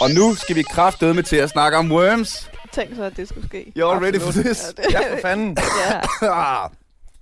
[0.00, 2.50] Og nu skal vi kraftedeme til at snakke om worms.
[2.72, 3.72] Tænk så, at det skulle ske.
[3.78, 4.74] You're ready for this?
[4.92, 5.56] Ja, for fanden.
[6.22, 6.66] ja.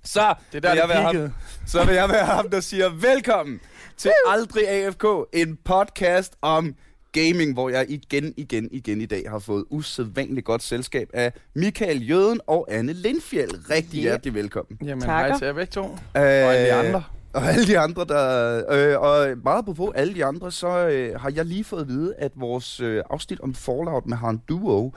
[0.03, 1.33] Så Det er der, vil jeg det være ham,
[1.67, 3.59] så vil jeg være ham, der siger velkommen
[3.97, 6.75] til Aldrig AFK, en podcast om
[7.11, 12.09] gaming, hvor jeg igen, igen, igen i dag har fået usædvanligt godt selskab af Michael
[12.09, 13.69] Jøden og Anne Lindfjeld.
[13.69, 14.01] Rigtig Ja.
[14.01, 14.77] hjertelig velkommen.
[14.85, 15.27] Jamen, Takker.
[15.29, 15.81] hej til jer begge to.
[15.83, 17.03] Øh, Og alle de andre.
[17.33, 18.63] Og alle de andre, der...
[18.71, 22.15] Øh, og meget på alle de andre, så øh, har jeg lige fået at vide,
[22.15, 24.93] at vores øh, afsnit om Fallout med Han Duo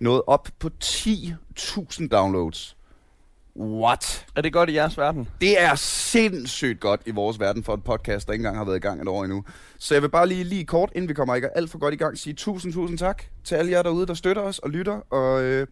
[0.00, 2.76] nåede op på 10.000 downloads.
[3.56, 4.26] What?
[4.36, 5.28] Er det godt i jeres verden?
[5.40, 8.76] Det er sindssygt godt i vores verden for en podcast, der ikke engang har været
[8.76, 9.44] i gang et år endnu.
[9.78, 11.96] Så jeg vil bare lige, lige kort, inden vi kommer ikke alt for godt i
[11.96, 15.00] gang, sige tusind, tusind tak til alle jer derude, der støtter os og lytter.
[15.10, 15.66] Og øh,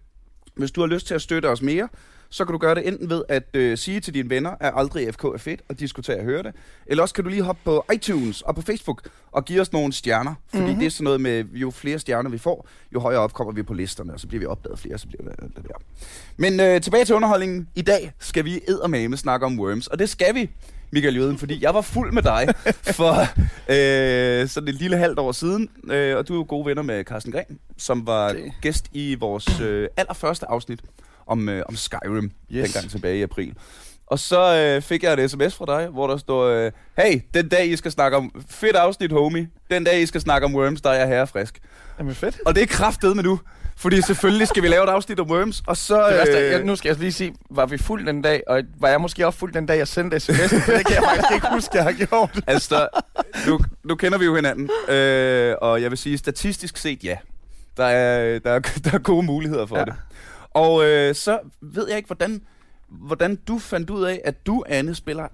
[0.57, 1.88] hvis du har lyst til at støtte os mere,
[2.30, 5.15] så kan du gøre det enten ved at øh, sige til dine venner, at aldrig
[5.15, 6.52] FK er fedt, og diskutere og høre det.
[6.87, 9.93] Eller også kan du lige hoppe på iTunes og på Facebook og give os nogle
[9.93, 10.35] stjerner.
[10.49, 10.79] Fordi mm-hmm.
[10.79, 13.63] det er sådan noget med, jo flere stjerner vi får, jo højere op kommer vi
[13.63, 15.74] på listerne, og så bliver vi opdaget flere, så bliver det, det der.
[16.37, 17.68] Men øh, tilbage til underholdningen.
[17.74, 20.51] I dag skal vi eddermame snakke om Worms, og det skal vi,
[20.90, 22.49] Michael Jøden, fordi jeg var fuld med dig
[22.83, 23.15] for
[23.74, 27.05] øh, sådan et lille halvt år siden, øh, og du er jo gode venner med
[27.05, 28.52] Carsten Gren, som var Det.
[28.63, 30.80] gæst i vores øh, allerførste afsnit
[31.27, 32.65] om, øh, om Skyrim, yes.
[32.65, 33.55] Dengang tilbage i april.
[34.07, 37.49] Og så øh, fik jeg et sms fra dig, hvor der står, øh, hey, den
[37.49, 40.80] dag I skal snakke om, fedt afsnit homie, den dag I skal snakke om Worms,
[40.80, 41.59] der er jeg herre frisk.
[41.99, 42.41] Jamen fedt.
[42.46, 43.41] Og det er kraftet med nu,
[43.77, 46.09] fordi selvfølgelig skal vi lave et afsnit om Worms, og så...
[46.09, 48.63] Det værste, øh, jeg, nu skal jeg lige sige, var vi fuld den dag, og
[48.80, 51.35] var jeg måske også fuld den dag, jeg sendte sms, for det kan jeg faktisk
[51.35, 52.40] ikke huske, jeg har gjort.
[52.46, 52.88] Altså,
[53.46, 57.16] nu, nu kender vi jo hinanden, øh, og jeg vil sige, statistisk set ja.
[57.77, 59.79] Der er, der er, der er gode muligheder for.
[59.79, 59.85] Ja.
[59.85, 59.95] det.
[60.57, 62.43] Og øh, så ved jeg ikke, hvordan,
[62.88, 65.28] hvordan du fandt ud af, at du, Anne, spiller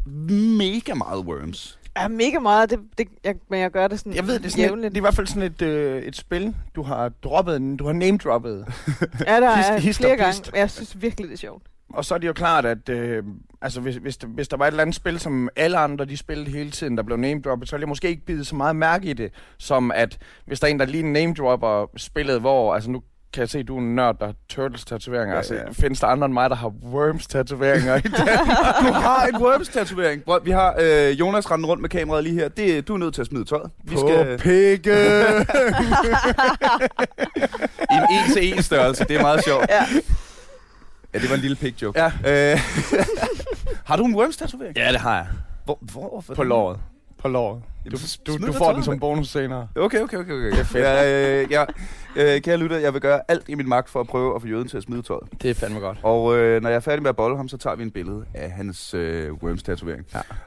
[0.59, 1.79] mega meget Worms.
[1.97, 2.71] Ja, mega meget.
[2.71, 4.93] Det, det, jeg, men jeg gør det sådan Jeg ved, det er, sådan et, det
[4.93, 8.67] er i hvert fald sådan et, øh, et spil, du har droppet, du har name-droppet.
[9.27, 10.43] Ja, der hist- er hist flere gange.
[10.53, 11.63] men Jeg synes virkelig, det er sjovt.
[11.95, 13.23] Og så er det jo klart, at øh,
[13.63, 16.17] altså, hvis, hvis, der, hvis der var et eller andet spil, som alle andre de
[16.17, 19.11] spillede hele tiden, der blev name-droppet, så ville jeg måske ikke bide så meget mærke
[19.11, 23.03] i det, som at hvis der er en, der lige name-dropper spillet, hvor, altså nu
[23.33, 25.27] kan jeg se, at du er en nørd, der har Turtles-tatoveringer.
[25.27, 25.61] Ja, Ja, altså, ja.
[25.73, 28.47] findes der andre end mig, der har Worms-tatoveringer i Danmark?
[28.87, 30.25] Du har en Worms-tatovering.
[30.25, 32.49] Prøv, Vi har øh, Jonas rendende rundt med kameraet lige her.
[32.49, 33.71] Det, du er nødt til at smide tøjet.
[33.85, 34.93] Vi skal pikke!
[37.91, 39.05] i en en-til-en størrelse.
[39.05, 39.67] Det er meget sjovt.
[39.69, 39.85] Ja.
[41.15, 42.01] Ja, det var en lille pig joke.
[42.03, 42.53] ja.
[42.53, 42.59] Øh,
[43.89, 44.77] har du en Worms-tatovering?
[44.77, 45.27] ja, det har jeg.
[45.65, 46.79] Hvor, hvor, På låret.
[47.23, 47.63] På låret.
[47.91, 49.69] Du, du, du det får den som bonus senere.
[49.77, 50.33] Okay, okay, okay.
[50.33, 50.51] okay.
[50.51, 50.85] Det er fedt.
[50.85, 51.65] Ja, øh, ja,
[52.17, 54.49] øh, kære lytter, jeg vil gøre alt i min magt for at prøve at få
[54.49, 55.43] jøden til at smide tøjet.
[55.43, 55.99] Det er fandme godt.
[56.03, 58.25] Og øh, når jeg er færdig med at bolle ham, så tager vi en billede
[58.35, 60.07] af hans øh, Worms-tatovering.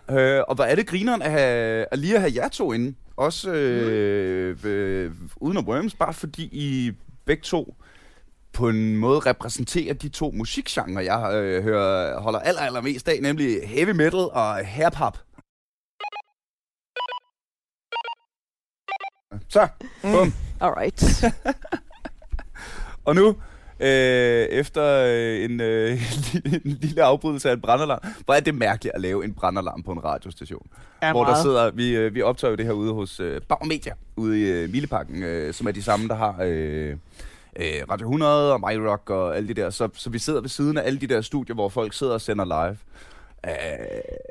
[0.10, 0.38] Ja.
[0.38, 2.96] Øh, og hvor er det grineren at, have, at lige at have jer to inde?
[3.18, 6.92] Også øh, øh, uden om Worms, bare fordi I
[7.26, 7.76] begge to
[8.54, 13.68] på en måde repræsenterer de to musikgenre, jeg øh, hører, holder aller, allermest af, nemlig
[13.68, 15.18] heavy metal og hip-hop.
[19.50, 19.68] Så,
[20.02, 20.34] bum.
[20.60, 21.26] Alright.
[23.06, 23.36] Og nu,
[23.80, 25.92] øh, efter øh, en, øh,
[26.66, 29.92] en lille afbrydelse af en brandalarm, hvor er det mærkeligt at lave en brandalarm på
[29.92, 30.68] en radiostation.
[31.02, 31.44] Ja, hvor der meget.
[31.44, 34.44] sidder, vi, øh, vi optager jo det her ude hos øh, Bauer Media, ude i
[34.44, 36.96] øh, Mileparken, øh, som er de samme, der har øh,
[37.56, 39.70] øh, Radio 100 og My Rock og alle de der.
[39.70, 42.22] Så, så vi sidder ved siden af alle de der studier, hvor folk sidder og
[42.22, 42.78] sender live.
[43.46, 43.52] Øh,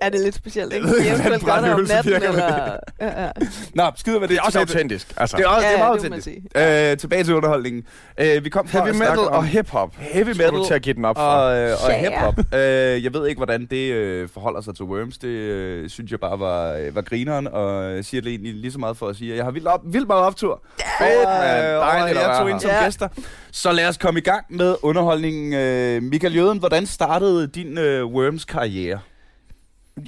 [0.02, 0.86] Er det lidt specielt, ikke?
[0.86, 2.76] Jeg ved ikke, hvordan brandøvelse natten, virker med eller...
[3.00, 3.30] Ja, ja.
[3.75, 4.30] Nå, skider med det.
[4.30, 5.12] Det er også autentisk.
[5.16, 5.36] Altså.
[5.36, 6.12] Det er, også, Ja, det er ja, meget det
[6.56, 6.92] autentisk.
[6.92, 7.82] Øh, tilbage til underholdningen.
[8.20, 9.94] Øh, vi kom fra Heavy metal og hip-hop.
[9.98, 11.22] heavy Skulle metal du til at give den op for.
[11.22, 11.98] og, øh, og Ja.
[12.00, 12.38] hip-hop.
[12.54, 15.19] Øh, jeg ved ikke, hvordan det øh, forholder sig til Worms.
[15.19, 18.72] Det øh, synes jeg bare var, øh, var grineren, og jeg siger det egentlig lige
[18.72, 20.62] så meget for at sige, at jeg har vildt, op, vildt meget optur.
[20.98, 21.66] Fedt, mand.
[21.66, 22.54] Øh, og Dejligt at jeg være tog her.
[22.54, 22.84] ind som Ja.
[22.84, 23.08] gæster.
[23.52, 25.52] Så lad os komme i gang med underholdningen.
[25.54, 28.98] Øh, Michael Jøden, hvordan startede din øh, Worms-karriere?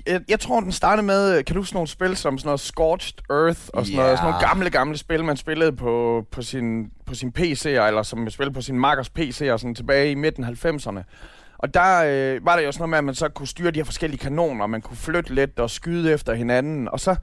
[0.07, 3.19] Jeg, jeg tror, den startede med, kan du huske nogle spil som sådan noget Scorched
[3.31, 7.15] Earth og sådan, noget, sådan nogle gamle, gamle spil, man spillede på, på sin, på
[7.15, 10.67] sin PC'er, eller som man spillede på sin makkers PC'er sådan tilbage i midten af
[10.67, 11.03] 90'erne.
[11.59, 13.79] Og der øh, var der jo sådan noget med, at man så kunne styre de
[13.79, 17.17] her forskellige kanoner, og man kunne flytte lidt og skyde efter hinanden, og så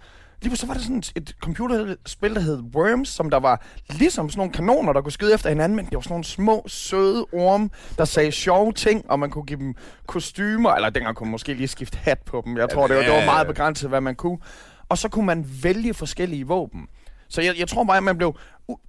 [0.44, 4.40] lige pludselig var der sådan et computerspil, der hed Worms, som der var ligesom sådan
[4.40, 7.70] nogle kanoner, der kunne skyde efter hinanden, men det var sådan nogle små, søde orme,
[7.98, 9.76] der sagde sjove ting, og man kunne give dem
[10.08, 12.58] kostymer, eller dengang kunne man måske lige skifte hat på dem.
[12.58, 14.38] Jeg tror, det var, det var meget begrænset, hvad man kunne.
[14.90, 16.88] Og så kunne man vælge forskellige våben.
[17.34, 18.38] Så jeg, jeg tror bare, at man blev,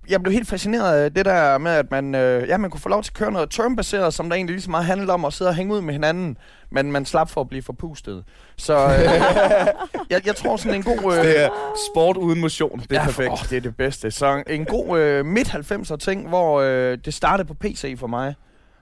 [0.09, 2.89] jeg blev helt fascineret af det der med, at man, øh, ja, man kunne få
[2.89, 5.33] lov til at køre noget turn-baseret, som der egentlig lige så meget handlede om at
[5.33, 6.39] sidde og hænge ud med hinanden,
[6.71, 8.25] men man slap for at blive forpustet.
[8.57, 8.91] Så øh,
[10.11, 11.13] jeg, jeg tror sådan en god...
[11.19, 11.49] Øh, Det er
[11.93, 12.79] sport uden motion.
[12.81, 13.33] Det er ja, perfekt.
[13.33, 14.11] Åh, det er det bedste.
[14.11, 18.35] Så en god øh, midt-90'er ting, hvor øh, det startede på PC for mig,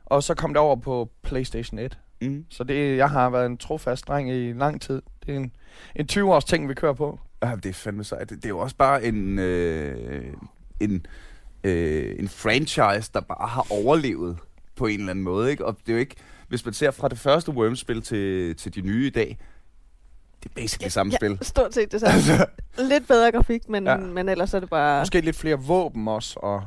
[0.06, 1.98] og så kom det over på PlayStation 1.
[2.22, 2.44] Mm.
[2.50, 5.02] Så det, jeg har været en trofast dreng i lang tid.
[5.26, 5.52] Det er en,
[5.96, 7.18] en 20-års ting, vi kører på.
[7.42, 8.30] Ja, det er fandme sejt.
[8.30, 10.26] Det, det er jo også bare en, øh,
[10.80, 11.06] en,
[11.64, 14.38] øh, en franchise, der bare har overlevet
[14.76, 15.50] på en eller anden måde.
[15.50, 15.64] Ikke?
[15.66, 16.14] Og det er jo ikke,
[16.48, 19.38] hvis man ser fra det første Worms-spil til, til de nye i dag,
[20.42, 21.30] det er basically samme spil.
[21.30, 22.20] Ja, stort set det samme.
[22.78, 23.96] Lidt bedre grafik, men, Ja.
[23.96, 25.00] men ellers er det bare...
[25.00, 26.38] Måske lidt flere våben også.
[26.42, 26.62] Og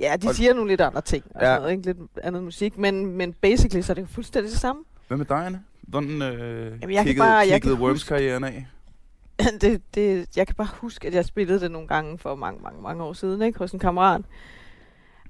[0.00, 1.24] Ja, de og- siger nogle lidt andre ting.
[1.34, 1.52] Og Ja.
[1.52, 1.58] ja.
[1.58, 1.84] noget, ikke?
[1.86, 4.82] Lidt andet musik, men, men basically så er det jo fuldstændig det samme.
[5.08, 5.62] Hvad med dig, Anne?
[5.82, 8.66] Hvordan øh, Jamen, jeg kan kiggede, bare- jeg kiggede kan Worms-karrieren af?
[9.60, 12.82] det, det, jeg kan bare huske, at jeg spillede det nogle gange for mange, mange,
[12.82, 13.58] mange år siden, ikke?
[13.58, 14.22] Hos en kammerat.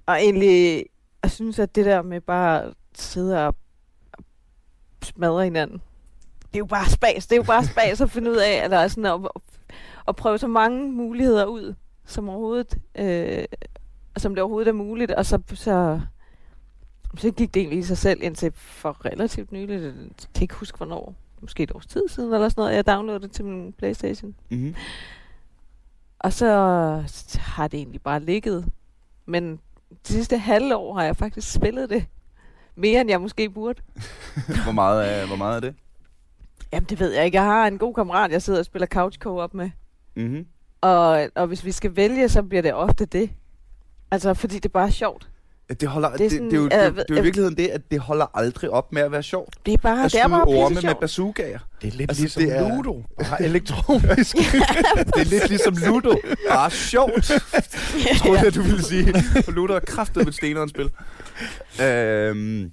[0.07, 0.87] Og egentlig,
[1.23, 3.55] jeg synes, at det der med bare at sidde og
[5.03, 5.83] smadre hinanden,
[6.53, 7.27] det er jo bare spas.
[7.27, 9.21] Det er jo bare spas at finde ud af, eller sådan at,
[10.09, 11.75] at prøve så mange muligheder ud,
[12.07, 13.45] som overhovedet, øh,
[14.17, 15.11] som det overhovedet er muligt.
[15.11, 16.01] Og så, så,
[17.19, 19.83] så gik det egentlig i sig selv indtil for relativt nyligt.
[19.83, 19.93] Jeg
[20.35, 21.15] kan ikke huske, hvornår.
[21.43, 22.75] Måske et års tid siden, eller sådan noget.
[22.77, 24.35] Jeg downloadede det til min Playstation.
[24.51, 24.75] Mm-hmm.
[26.19, 26.47] Og så
[27.39, 28.67] har det egentlig bare ligget.
[29.27, 29.61] Men
[29.91, 32.07] det sidste halve år har jeg faktisk spillet det.
[32.75, 33.83] Mere end jeg måske burde.
[34.65, 35.75] hvor, meget er, hvor meget er det?
[36.73, 37.37] Jamen det ved jeg ikke.
[37.37, 39.71] Jeg har en god kammerat, jeg sidder og spiller couch co-op med.
[40.15, 40.47] Mm-hmm.
[40.81, 43.31] Og, og hvis vi skal vælge, så bliver det ofte det.
[44.11, 45.29] Altså fordi det bare er sjovt.
[45.81, 47.05] Det, holder, det, Det er det, sådan, det, er jo, det, er jo- øh, det
[47.11, 49.55] er jo i virkeligheden det, at det holder aldrig op med at være sjovt.
[49.67, 51.59] Det er bare, At det er bare orme med bazookaer.
[51.83, 53.03] det er lidt Altså, ligesom det er- Ludo.
[53.19, 54.37] Bare elektronisk.
[55.07, 56.15] Det er lidt ligesom Ludo.
[56.49, 57.31] Bare sjovt.
[58.19, 59.15] troede jeg, du ville sige.
[59.45, 60.91] For Ludo er kraftet med steneren spil.
[61.83, 62.73] Øhm,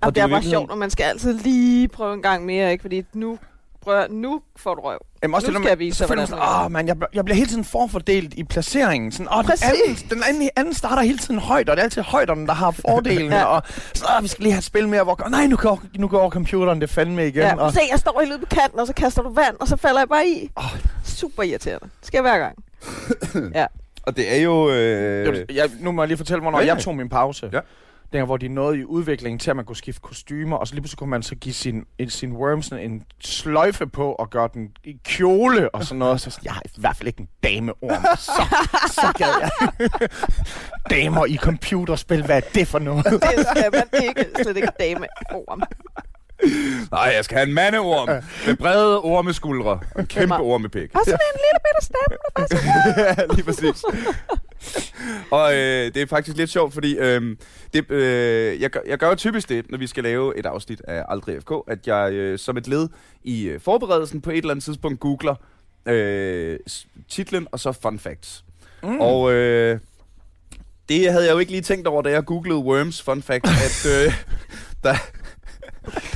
[0.00, 2.44] Og det det er jo bare sjovt, og man skal altid lige prøve en gang
[2.46, 2.82] mere, ikke?
[2.82, 3.38] Fordi nu,
[3.82, 4.98] prøv, nu får du røv.
[5.22, 6.96] Jamen også Nu det, skal der jeg vise så dig, hvordan sådan, åh, man, jeg,
[6.98, 9.12] bliver- jeg bliver hele tiden forfordelt i placeringen.
[9.12, 12.02] Sådan, åh, den, anden, den anden, anden starter hele tiden højt, og det er altid
[12.02, 13.32] højderne, der har fordelen.
[13.32, 13.38] ja.
[13.38, 13.44] Ja.
[13.44, 13.62] Og
[13.94, 16.80] så, vi skal lige have et spil mere, hvor nej, nu går, nu går computeren
[16.80, 17.42] det fandme igen.
[17.42, 19.68] Ja, og, se, jeg står helt ude på kanten, og så kaster du vand, og
[19.68, 20.50] så falder jeg bare i.
[20.58, 20.64] Åh.
[21.04, 21.84] Super irriterende.
[22.00, 22.56] Det sker hver gang.
[24.06, 24.70] og det er jo...
[24.70, 26.74] Øh, jeg, jeg, nu må jeg lige fortælle, hvornår Ja, ja.
[26.74, 27.50] jeg tog min pause.
[27.52, 27.58] Ja.
[28.12, 30.82] Der, hvor de nåede i udviklingen til, at man kunne skifte kostymer, og så lige
[30.82, 34.48] pludselig kunne man så give sin, en, sin Worms sådan en sløjfe på, og gøre
[34.54, 36.20] den i kjole og sådan noget.
[36.20, 38.04] Så sådan, jeg har i hvert fald ikke en dameorm.
[38.18, 38.42] Så,
[38.92, 39.50] så gad jeg.
[40.90, 43.04] Damer i computerspil, hvad er det for noget?
[43.36, 45.62] Det skal man ikke, slet ikke dame orm.
[46.90, 48.08] nej, jeg skal have en mandeorm
[48.46, 50.90] med brede ormeskuldre og en kæmpe ormepæk.
[50.94, 53.84] Og sådan en lille bitte stemme, der bare ja, lige præcis.
[55.30, 57.36] Og øh, det er faktisk lidt sjovt, fordi øh,
[57.74, 60.82] det, øh, jeg, gør, jeg gør jo typisk det, når vi skal lave et afsnit
[60.88, 62.88] af Aldrig FK, at jeg øh, som et led
[63.22, 65.34] i øh, forberedelsen på et eller andet tidspunkt googler
[65.86, 66.58] øh,
[67.08, 68.44] titlen og så fun facts.
[68.82, 69.00] Mm.
[69.00, 69.78] Og øh,
[70.88, 73.86] det havde jeg jo ikke lige tænkt over, da jeg googlede Worms fun fact, at
[73.86, 74.14] øh,
[74.84, 74.94] der...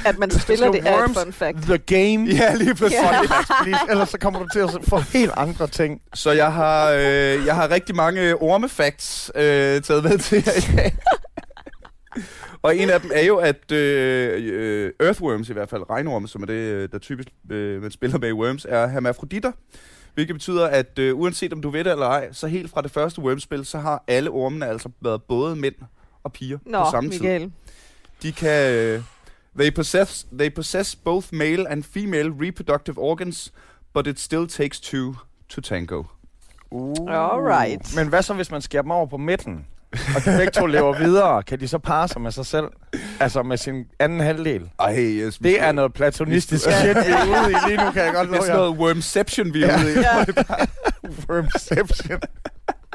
[0.06, 1.56] At man spiller det er et fun fact.
[1.62, 2.30] The game.
[2.30, 2.98] Ja, lige præcis.
[2.98, 3.20] Ja.
[3.20, 3.80] Fun facts, please.
[3.90, 6.00] Ellers så kommer du til at få helt andre ting.
[6.14, 9.42] Så jeg har, øh, jeg har rigtig mange ormefacts øh,
[9.82, 10.96] taget med til jer i dag.
[12.62, 16.42] Og en af dem er jo, at øh, øh, earthworms i hvert fald, regnorme, som
[16.42, 19.52] er det, øh, der typisk øh, man spiller med i Worms, er hermafroditter.
[20.14, 22.90] Hvilket betyder, at øh, uanset om du ved det eller ej, så helt fra det
[22.90, 25.74] første Worms-spil, så har alle ormene altså været både mænd
[26.24, 27.20] og piger Nå, på samme tid.
[27.20, 27.52] Michael.
[28.22, 28.72] De kan...
[28.72, 29.02] Øh,
[29.58, 33.52] they, possess, they possess both male and female reproductive organs,
[33.94, 35.14] but it still takes two
[35.48, 36.04] to tango.
[36.70, 36.94] Uh.
[37.08, 37.96] Alright.
[37.96, 39.66] Men hvad så, hvis man skærer dem over på midten?
[39.92, 41.42] Og de begge to lever videre.
[41.42, 42.66] Kan de så parre sig med sig selv?
[43.20, 44.70] Altså med sin anden halvdel?
[44.80, 48.14] Ej, yes, Det er noget platonistisk shit, vi er ude i lige nu, kan jeg
[48.14, 49.96] godt Det er love sådan noget wormception, vi er ude i.
[51.28, 52.20] Wormception.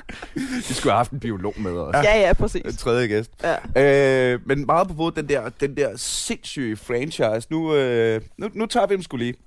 [0.68, 1.94] Vi skulle have haft en biolog med os.
[1.96, 2.78] ja, ja, En præcis.
[2.78, 3.32] tredje gæst.
[3.76, 4.34] Ja.
[4.34, 7.48] Øh, men meget på den der, den der sindssyge franchise.
[7.50, 9.38] Nu, øh, nu, nu tager vi dem skulle lige.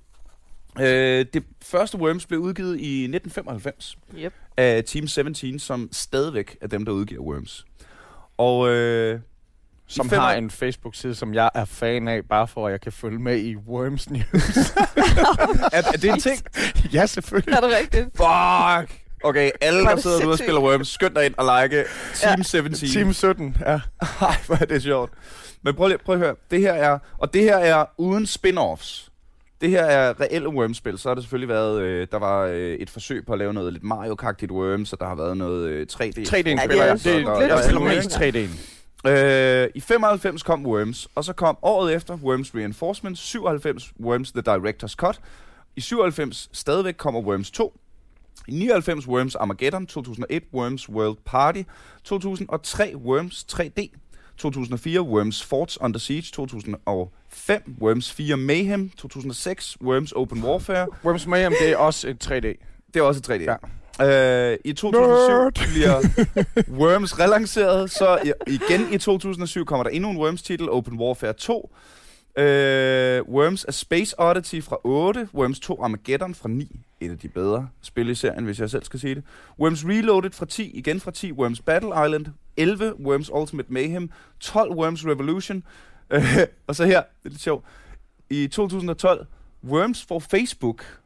[0.79, 4.33] Øh, det første Worms blev udgivet i 1995 Yep.
[4.57, 7.65] af Team 17, som stadigvæk er dem, der udgiver Worms.
[8.37, 9.19] Og øh,
[9.87, 13.19] Som har en Facebook-side, som jeg er fan af, bare for at jeg kan følge
[13.19, 14.23] med i Worms News.
[15.73, 16.39] er, er det en ting?
[16.93, 17.53] ja, selvfølgelig.
[17.55, 18.05] Er det rigtigt?
[18.17, 19.04] Fuck!
[19.25, 22.43] Okay, alle, er der sidder derude og spiller Worms, skynd dig ind og like Team
[22.43, 22.73] 17.
[22.73, 23.71] Team 17, ja.
[24.21, 25.11] Ej, hvor er det sjovt.
[25.63, 26.35] Men prøv, lige, prøv at høre.
[26.51, 29.09] Det her er, og det her er uden spin-offs.
[29.61, 30.97] det her er reelle Worms-spil.
[30.97, 33.73] Så har det selvfølgelig været, øh, der var øh, et forsøg på at lave noget
[33.73, 35.97] lidt Mario-kagtigt Worms, og der har været noget øh, 3D.
[35.97, 36.99] 3D'en Ja, spiller det er jeg.
[36.99, 38.75] så Det, lidt jeg af spiller mest 3D'en.
[39.09, 44.43] Øh, I 95 kom Worms, og så kom året efter Worms Reinforcement, 97 Worms The
[44.49, 45.19] Director's Cut.
[45.75, 47.73] I 97 stadigvæk kommer Worms 2.
[48.47, 51.63] I 99 Worms Armageddon, 2001 Worms World Party,
[52.03, 53.89] 2003 Worms 3D,
[54.37, 60.87] 2004 Worms Forts Under Siege, 2005 Worms 4 Mayhem, 2006 Worms Open Warfare.
[61.05, 62.31] Worms Mayhem, det er også et 3D.
[62.93, 63.43] Det er også et 3D.
[63.43, 63.55] Ja.
[64.51, 65.53] Øh, I 2007 Nerd.
[65.73, 66.01] bliver
[66.79, 71.75] Worms relanceret, så igen i 2007 kommer der endnu en Worms-titel, Open Warfare 2.
[72.37, 77.27] Øh, Worms A Space Oddity fra 8, Worms 2 Armageddon fra 9, et af de
[77.27, 79.23] bedre spil i serien, hvis jeg selv skal sige det.
[79.59, 82.25] Worms Reloaded fra 10, igen fra 10, Worms Battle Island,
[82.57, 85.63] 11 Worms Ultimate Mayhem, 12 Worms Revolution,
[86.09, 86.23] øh,
[86.67, 87.65] og så her, det er lidt sjovt,
[88.29, 89.25] i 2012,
[89.63, 90.99] Worms for Facebook,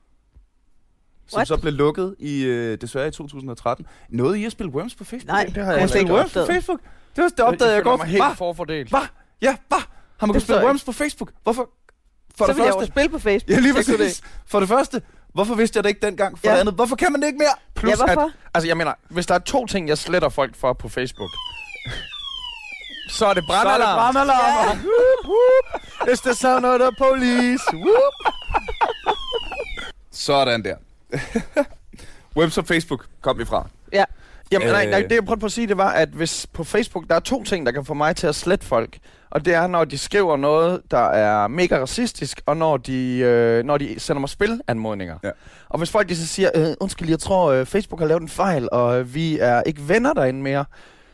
[1.27, 1.48] som What?
[1.48, 3.86] så blev lukket i øh, desværre i 2013.
[4.09, 5.27] Noget I at spille Worms på Facebook?
[5.27, 6.48] Nej, det har jeg man ikke Worms på opdaget.
[6.48, 6.79] Facebook?
[7.15, 8.00] Det, var, det opdagede jeg, føler godt.
[8.00, 8.89] mig helt forfordelt.
[8.89, 9.07] Hvad?
[9.41, 9.79] Ja, hvad?
[10.20, 11.32] Har man kunnet Det spille Worms på Facebook?
[11.44, 11.70] Hvorfor?
[12.38, 12.92] For så det vil jeg første...
[12.92, 13.50] spille på Facebook.
[13.50, 14.22] Ja, lige så præcis.
[14.48, 15.02] For det første,
[15.34, 16.40] hvorfor vidste jeg det ikke dengang?
[16.40, 16.54] For Ja.
[16.54, 17.48] det andet, hvorfor kan man det ikke mere?
[17.48, 17.74] Det.
[17.76, 18.22] Plus, Ja, hvorfor?
[18.22, 21.30] At, altså, jeg mener, hvis der er to ting, jeg sletter folk for på Facebook,
[23.10, 24.14] så er det brandalarm.
[24.14, 24.78] brandalarm.
[24.78, 26.12] Ja.
[26.12, 27.64] It's the sound of the police.
[27.74, 28.34] Whoop.
[30.12, 30.76] Sådan der.
[32.38, 33.68] Worms og Facebook kom vi fra.
[33.94, 34.04] Ja.
[34.51, 35.10] Jamen, nej, nej, Øh.
[35.10, 37.44] det jeg prøvede på at sige, det var, at hvis på Facebook, der er to
[37.44, 38.98] ting, der kan få mig til at slette folk.
[39.32, 43.63] Og det er, når de skriver noget, der er mega racistisk, og når de, øh,
[43.65, 45.18] når de sender mig spilanmodninger.
[45.24, 45.29] Ja.
[45.70, 48.29] Og hvis folk de så siger, øh, undskyld, jeg tror, øh, Facebook har lavet en
[48.29, 50.65] fejl, og øh, vi er ikke venner derinde mere.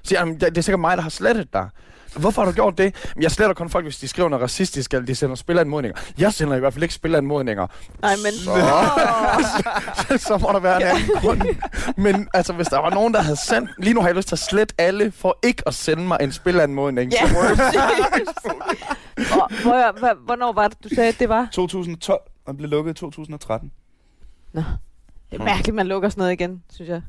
[0.03, 1.69] Så siger jeg, "Jamen, det, det er sikkert mig, der har slettet dig.
[2.19, 2.83] Hvorfor har du gjort det?
[2.83, 5.99] "Jamen, Jeg sletter kun folk, hvis de skriver noget racistisk, eller de sender spilanmodninger.
[6.17, 7.67] Jeg sender i hvert fald ikke spilanmodninger.
[8.01, 8.31] Nej, men...
[8.33, 10.17] Så.
[10.27, 11.41] så må der være en anden grund.
[11.97, 13.69] Men altså, hvis der var nogen, der havde sendt...
[13.79, 16.31] Lige nu har jeg lyst til at slette alle, for ikke at sende mig en
[16.31, 17.11] spilanmodning.
[17.11, 17.27] Ja,
[19.63, 21.47] hvor, hvor, hvornår var det, du sagde, at det var?
[21.51, 23.71] 2012, og blev lukket i 2013.
[24.53, 24.61] Nå.
[25.31, 27.01] Det er mærkeligt, man lukker sådan noget igen, synes jeg.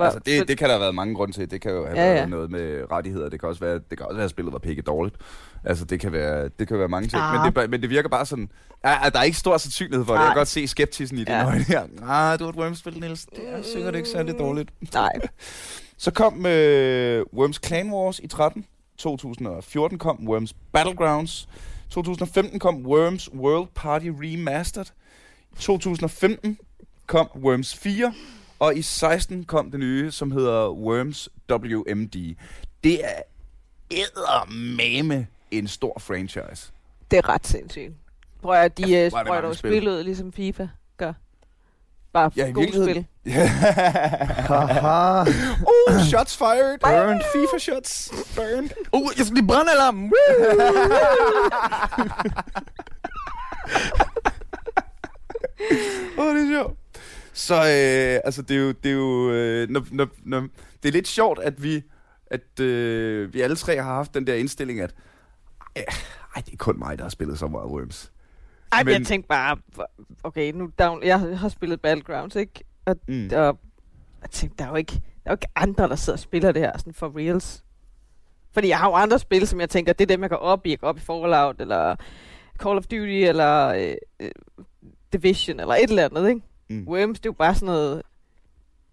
[0.00, 1.50] Hvor, Altså, det, det kan der have været mange grunde til.
[1.50, 2.14] Det kan jo have Ja, ja, ja.
[2.14, 3.28] været noget med rettigheder.
[3.28, 5.16] Det kan også være, det kan også være at spillet var pikke dårligt.
[5.64, 7.22] Altså, det kan være, det kan være mange ting.
[7.22, 7.44] Ah.
[7.44, 8.50] Men, det, ba- men det virker bare sådan...
[8.84, 10.18] Ja, der er ikke stor sandsynlighed for det.
[10.18, 10.32] Jeg Nej.
[10.34, 11.46] kan godt se skeptisen i dine Ja.
[11.46, 11.82] øjne her.
[12.02, 13.26] Ah, du har et Worms-spil, Niels.
[13.26, 14.70] Det er sikkert ikke særlig dårligt.
[14.94, 15.12] Nej.
[15.96, 18.64] Så kom øh, Worms Clan Wars i 13.
[18.98, 21.48] 2014 kom Worms Battlegrounds.
[21.90, 24.86] 2015 kom Worms World Party Remastered.
[25.58, 26.58] 2015
[27.06, 28.12] kom Worms 4.
[28.60, 32.34] Og i 16 kom det nye, som hedder Worms WMD.
[32.84, 33.22] Det er
[33.90, 36.72] eddermame en stor franchise.
[37.10, 37.92] Det er ret sindssygt.
[38.42, 39.88] Prøv at de Ja, det sprøjter jo spil.
[39.88, 41.12] ud, ligesom FIFA gør.
[42.12, 43.06] Bare Ja, ja, i gode virkeligheden.
[43.22, 43.32] spil.
[44.50, 45.20] Haha.
[45.66, 46.78] oh, shots fired!
[46.78, 47.20] Burned.
[47.32, 48.10] FIFA shots.
[48.36, 48.70] Burned.
[48.92, 50.04] Uh, jeg skal lige brænde alarm.
[56.18, 56.76] Åh, oh, det er sjovt.
[57.40, 60.40] Så øh, altså, det er jo, det er jo øh, når, når, når,
[60.82, 61.82] det er lidt sjovt, at vi,
[62.26, 64.94] at øh, vi alle tre har haft den der indstilling, at
[65.78, 65.82] øh,
[66.36, 68.12] ej, det er kun mig, der har spillet så meget Worms.
[68.72, 69.56] Ej, men jeg tænkte bare,
[70.22, 72.64] okay, nu down, jeg har spillet Battlegrounds, ikke?
[72.84, 73.30] Og, Mm.
[73.32, 73.58] og
[74.22, 76.52] jeg tænkte, der er jo ikke, der er jo ikke andre, der sidder og spiller
[76.52, 77.64] det her sådan for reals.
[78.52, 80.66] Fordi jeg har jo andre spil, som jeg tænker, det er dem, jeg går op
[80.66, 80.70] i.
[80.70, 81.96] Jeg går op i Fallout, eller
[82.58, 84.30] Call of Duty, eller øh, øh,
[85.12, 86.40] Division, eller et eller andet, ikke?
[86.70, 86.88] Mm.
[86.88, 87.96] Worms, det er jo bare sådan noget...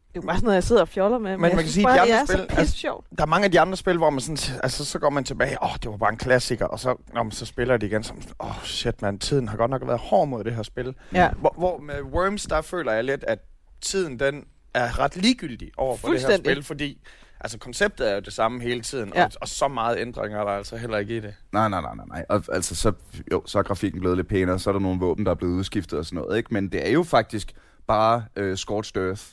[0.07, 1.31] Det er jo bare sådan noget, jeg sidder og fjoller med.
[1.31, 3.03] Men, man jeg kan sige, bare, de det andre er spil, så altså-.
[3.17, 5.63] Der er mange af de andre spil, hvor man sådan, altså, så går man tilbage,
[5.63, 8.03] åh, oh, det var bare en klassiker, og så, nå, men så spiller de igen
[8.03, 10.95] som, åh, oh, shit, man, tiden har godt nok været hård mod det her spil.
[11.13, 11.29] Ja.
[11.31, 13.39] Hvor, hvor med Worms, der føler jeg lidt, at
[13.81, 17.01] tiden, den er ret ligegyldig over for det her spil, fordi
[17.39, 19.25] altså, konceptet er jo det samme hele tiden, Ja.
[19.25, 21.33] og, og så meget ændringer er der altså heller ikke i det.
[21.51, 22.25] Nej, nej, nej, nej, nej.
[22.29, 22.91] Og, altså, så,
[23.31, 25.53] jo, så er grafikken blevet lidt pænere, så er der nogle våben, der er blevet
[25.53, 26.53] udskiftet og sådan noget, ikke?
[26.53, 27.53] Men det er jo faktisk
[27.87, 29.23] bare øh, Scorched Earth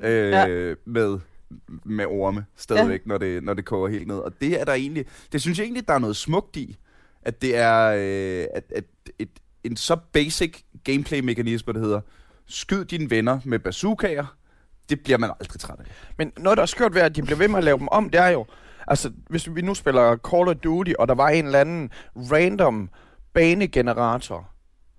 [0.00, 0.74] øh, Ja.
[0.84, 1.18] med,
[1.84, 3.08] med orme stadigvæk, ja.
[3.08, 4.16] når, det, når det koger helt ned.
[4.16, 6.76] Og det er der egentlig, det synes jeg egentlig, der er noget smukt i,
[7.22, 8.84] at det er øh, at, at
[9.18, 9.28] et,
[9.64, 12.00] en så basic gameplay-mekanisme, der hedder,
[12.46, 14.36] skyd dine venner med bazookaer,
[14.90, 15.84] det bliver man aldrig træt af.
[16.18, 18.10] Men noget, der er skørt ved, at de bliver ved med at lave dem om,
[18.10, 18.46] det er jo,
[18.88, 22.90] altså, hvis vi nu spiller Call of Duty, og der var en eller anden random
[23.34, 24.48] banegenerator,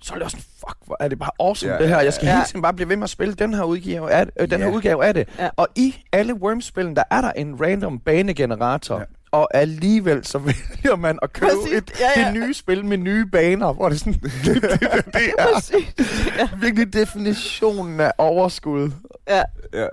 [0.02, 2.00] så er det også sådan, fuck, hvor er det bare awesome, Ja, det her.
[2.02, 2.34] Jeg skal ja.
[2.34, 4.66] hele tiden bare blive ved med at spille den her udgave af, øh, den Ja.
[4.66, 5.30] her udgave af det.
[5.40, 5.50] Ja.
[5.56, 9.00] Og i alle Worms-spillene, der er der en random banegenerator.
[9.00, 9.06] Ja.
[9.34, 11.78] Og alligevel så vælger man at købe Præcis.
[11.78, 12.26] et, Ja, ja.
[12.28, 14.14] det nye spil med nye baner, hvor det sådan,
[14.46, 14.72] det, det,
[15.06, 15.94] det er Præcis.
[16.38, 16.50] Ja.
[16.62, 18.92] virkelig definitionen af overskud.
[19.30, 19.44] ja.
[19.74, 19.88] Ja,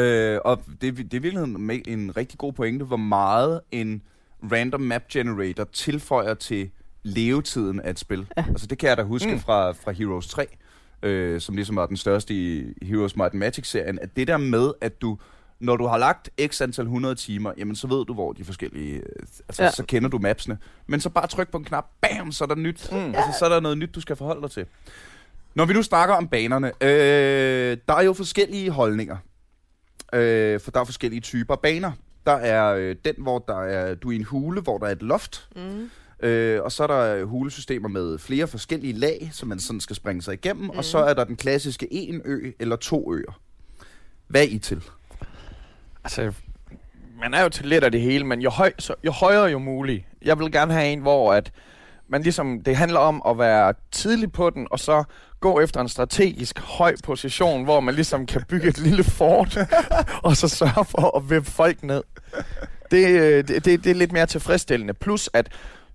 [0.00, 4.02] øh, og det, er- det er med en rigtig god pointe, hvor meget en
[4.52, 6.70] random map generator tilføjer til
[7.02, 8.26] levetiden af et spil.
[8.36, 8.44] Ja.
[8.48, 9.40] Altså det kan jeg da huske Mm.
[9.40, 10.46] fra, fra Heroes 3,
[11.02, 14.72] øh, som ligesom var den største i Heroes Might and Magic-serien, at det der med,
[14.80, 15.18] at du,
[15.60, 18.94] når du har lagt x antal 100 timer, jamen så ved du, hvor de forskellige,
[18.94, 19.02] øh,
[19.48, 19.66] altså Ja.
[19.66, 19.70] ja.
[19.72, 20.58] så kender du mapsene.
[20.86, 22.88] Men så bare tryk på en knap, bam, så er der nyt.
[22.92, 22.98] Mm.
[22.98, 23.04] Mm.
[23.14, 24.66] Altså så er der noget nyt, du skal forholde dig til.
[25.54, 29.16] Når vi nu snakker om banerne, øh, der er jo forskellige holdninger.
[30.12, 31.92] Øh, for der er forskellige typer baner.
[32.26, 34.90] Der er øh, den, hvor der er, du er i en hule, hvor der er
[34.92, 35.48] et loft.
[35.56, 35.90] Mm.
[36.26, 40.22] Øh, og så er der hulesystemer med flere forskellige lag, som man sådan skal springe
[40.22, 40.64] sig igennem.
[40.64, 40.70] Mm.
[40.70, 43.40] Og så er der den klassiske en ø eller to øer.
[44.26, 44.82] Hvad er I til?
[46.06, 46.32] Altså,
[47.20, 49.58] man er jo til lidt af det hele, men jo, høj, så, jo højere jo
[49.58, 50.04] muligt.
[50.22, 51.52] Jeg vil gerne have en, hvor at
[52.08, 55.04] man ligesom, det handler om at være tidlig på den, og så
[55.40, 59.58] gå efter en strategisk høj position, hvor man ligesom kan bygge et lille fort,
[60.24, 62.02] og så sørge for at vippe folk ned.
[62.90, 64.94] Det, øh, det, det, det er lidt mere tilfredsstillende.
[64.94, 65.48] Plus at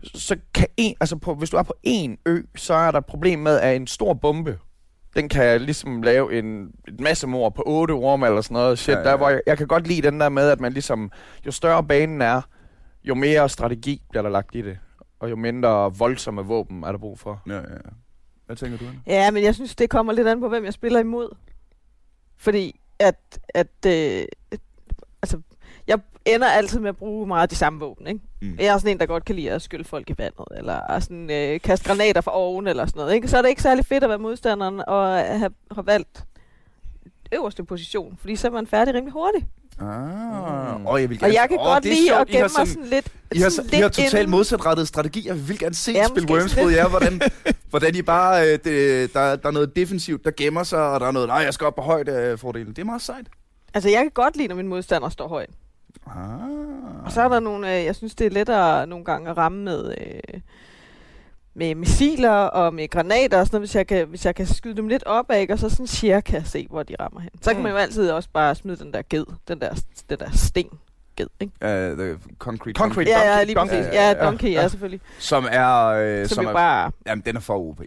[0.04, 3.06] så kan en, altså på, hvis du er på en ø, så er der et
[3.06, 4.60] problem med, at en stor bombe,
[5.16, 8.80] den kan ligesom lave en, et masse mor på otte orme eller sådan noget.
[8.80, 9.10] Shit, Ja, ja.
[9.10, 11.12] Der, hvor jeg, jeg kan godt lide den der med, at man ligesom,
[11.46, 12.42] jo større banen er,
[13.04, 14.78] jo mere strategi bliver der lagt i det.
[15.20, 17.42] Og jo mindre voldsomme våben er der brug for.
[17.48, 17.62] Ja, ja.
[18.46, 19.00] Hvad tænker du, Anna?
[19.08, 21.36] Ja, men jeg synes, det kommer lidt an på, hvem jeg spiller imod.
[22.38, 24.26] Fordi at, at øh,
[25.22, 25.42] altså,
[25.88, 28.20] jeg ender altid med at bruge meget de samme våben, ikke?
[28.42, 28.56] Mm.
[28.60, 31.00] Jeg er sådan en, der godt kan lide at skylle folk i vandet, eller er
[31.00, 33.28] sådan, øh, kaste granater fra oven, eller sådan noget, ikke?
[33.28, 36.24] Så er det ikke særlig fedt at være modstanderen og have, have valgt
[37.34, 39.46] øverste position, fordi så er man færdig rimelig hurtigt.
[39.80, 40.86] Ah, Mm.
[40.86, 41.34] og jeg vil Og gerne...
[41.42, 43.08] jeg kan Åh, godt lide sjovt, at gemme mig sådan- sådan lidt...
[43.36, 45.34] I har, sådan I har totalt inden- modsatrettede strategier.
[45.34, 46.78] Vi vil gerne se Ja, ja, spil måske Wormsful, lidt.
[46.78, 47.22] ja, hvordan,
[47.70, 48.44] hvordan I bare...
[48.48, 51.38] Øh, det, der, der er noget defensivt, der gemmer sig, og der er noget, nej,
[51.38, 52.68] jeg skal op på højde øh, fordelen.
[52.70, 53.26] Det er meget sejt.
[53.74, 55.50] Altså, jeg kan godt lide, når min modstander står højt.
[56.08, 57.06] Ah.
[57.06, 59.64] Og så er der nogle, øh, jeg synes, det er lettere nogle gange at ramme
[59.64, 60.40] med, øh,
[61.54, 64.76] med missiler og med granater og sådan noget, hvis jeg kan, hvis jeg kan skyde
[64.76, 67.30] dem lidt op af, og så sådan cirka se, hvor de rammer hen.
[67.42, 67.64] Så kan Mm.
[67.64, 70.70] man jo altid også bare smide den der ged, den der, den der sten
[71.18, 71.54] ged, ikke?
[71.62, 73.10] Uh, the concrete, Concrete.
[73.12, 73.76] Ja, ja, donkey, lige donkey.
[73.76, 73.94] præcis.
[73.94, 74.26] Ja, ja, Ja, ja.
[74.26, 75.02] donkey, ja, selvfølgelig.
[75.20, 75.86] Som er...
[75.88, 76.92] Øh, Som som er bare...
[77.08, 77.82] jamen, den er for OP.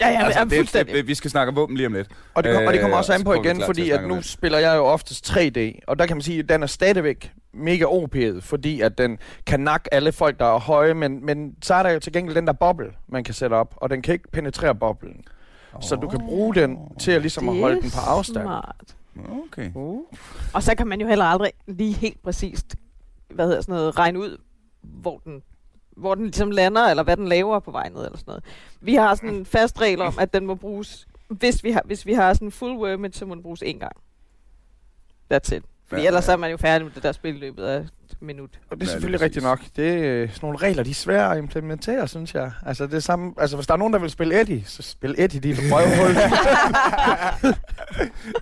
[0.00, 0.94] Ja, ja, altså, det, fuldstændig.
[0.94, 2.08] det, vi skal snakke om våben lige om lidt.
[2.34, 4.16] Og det, kom, og det kommer Øh, også an på igen, fordi at at nu
[4.16, 4.24] det.
[4.24, 7.84] spiller jeg jo oftest 3D, og der kan man sige, at den er stadigvæk mega
[7.84, 11.82] OP'et, fordi at den kan nakke alle folk, der er høje, men, men så er
[11.82, 14.30] der jo til gengæld den der boble, man kan sætte op, og den kan ikke
[14.32, 15.24] penetrere boblen.
[15.80, 18.44] Så du kan bruge den til at ligesom at Det holde den på afstand.
[18.44, 18.96] Smart.
[19.52, 19.70] Okay.
[19.74, 20.00] Uh.
[20.54, 22.76] Og så kan man jo heller aldrig lige helt præcist,
[23.34, 24.36] hvad hedder sådan noget, regne ud,
[24.82, 25.42] hvor den,
[25.96, 28.44] hvor den ligesom lander, eller hvad den laver på vej ned, eller sådan noget.
[28.80, 32.06] Vi har sådan en fast regel om, at den må bruges, hvis vi har, hvis
[32.06, 33.92] vi har sådan en full wormage, så må den bruges én gang.
[35.34, 35.62] That's it.
[35.88, 36.32] Fordi Ja, ellers ja.
[36.32, 37.88] er man jo færdig med det der spil i løbet af et
[38.20, 38.50] minut.
[38.50, 39.24] Og det er Ja, lige selvfølgelig præcis.
[39.24, 39.60] rigtigt nok.
[39.76, 42.52] Det er øh, sådan nogle regler, de er svære at implementere, synes jeg.
[42.66, 45.14] Altså, det er samme, altså hvis der er nogen, der vil spille Eddie, så spil
[45.18, 46.16] Eddie, de røvhul.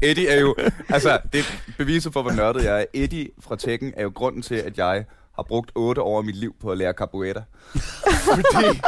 [0.11, 0.55] Eddie er jo...
[0.89, 1.45] Altså, det er
[1.79, 2.85] beviset for, hvor nørdet jeg er.
[2.95, 5.05] Eddie fra Tekken er jo grunden til, at jeg
[5.37, 7.43] har brugt 8 år af mit liv på at lære capoeira.
[8.35, 8.81] Fordi...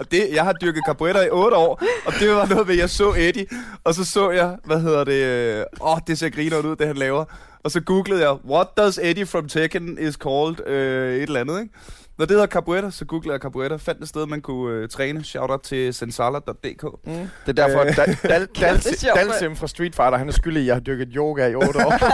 [0.00, 2.80] Og det, jeg har dyrket capoeira i 8 år, og det var noget med, at
[2.80, 3.46] jeg så Eddie,
[3.84, 6.86] og så så jeg, hvad hedder det, øh, åh, oh, det ser grineren ud, det
[6.86, 7.24] han laver.
[7.64, 11.60] Og så googlede jeg, what does Eddie from Tekken is called, øh, et eller andet,
[11.60, 11.74] ikke?
[12.18, 15.24] Når det hedder capoeira, så googlede jeg capoeira, fandt et sted, man kunne øh, træne.
[15.24, 16.82] Shout out til sensala.dk.
[17.06, 17.12] Mm.
[17.12, 17.86] Det er derfor, Øh.
[17.86, 20.74] at Dal, Dal, Dal, det sjovt, Dalsim fra Street Fighter, han er skyldig, at jeg
[20.74, 21.92] har dyrket yoga i 8 år.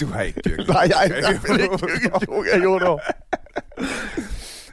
[0.00, 0.68] Du har ikke dyrket.
[0.76, 1.80] Nej, jeg har ikke dyrket
[2.28, 3.02] yoga i 8 år.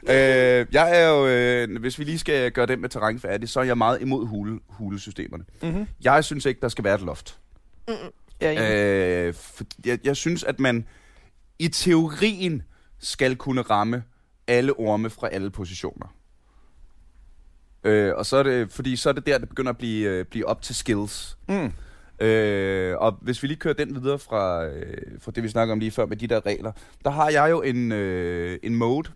[0.08, 3.60] Øh, jeg er jo, øh, hvis vi lige skal gøre den med terræn færdig, så
[3.60, 5.44] er jeg meget imod hule, hulesystemerne.
[5.62, 5.86] Mm-hmm.
[6.04, 7.38] Jeg synes ikke, der skal være et loft.
[8.40, 8.52] Ja,
[9.22, 10.86] øh, Øh, for jeg, jeg synes, at man
[11.58, 12.62] i teorien
[13.02, 14.02] skal kunne ramme
[14.46, 16.06] alle orme fra alle positioner.
[17.84, 20.24] Øh, og så er det, fordi så er det der, det begynder at blive, øh,
[20.24, 21.38] blive op til skills.
[21.48, 21.72] Mm.
[22.20, 25.78] Øh, og hvis vi lige kører den videre fra, øh, fra det, vi snakker om
[25.78, 26.72] lige før med de der regler,
[27.04, 29.10] der har jeg jo en, øh, en mode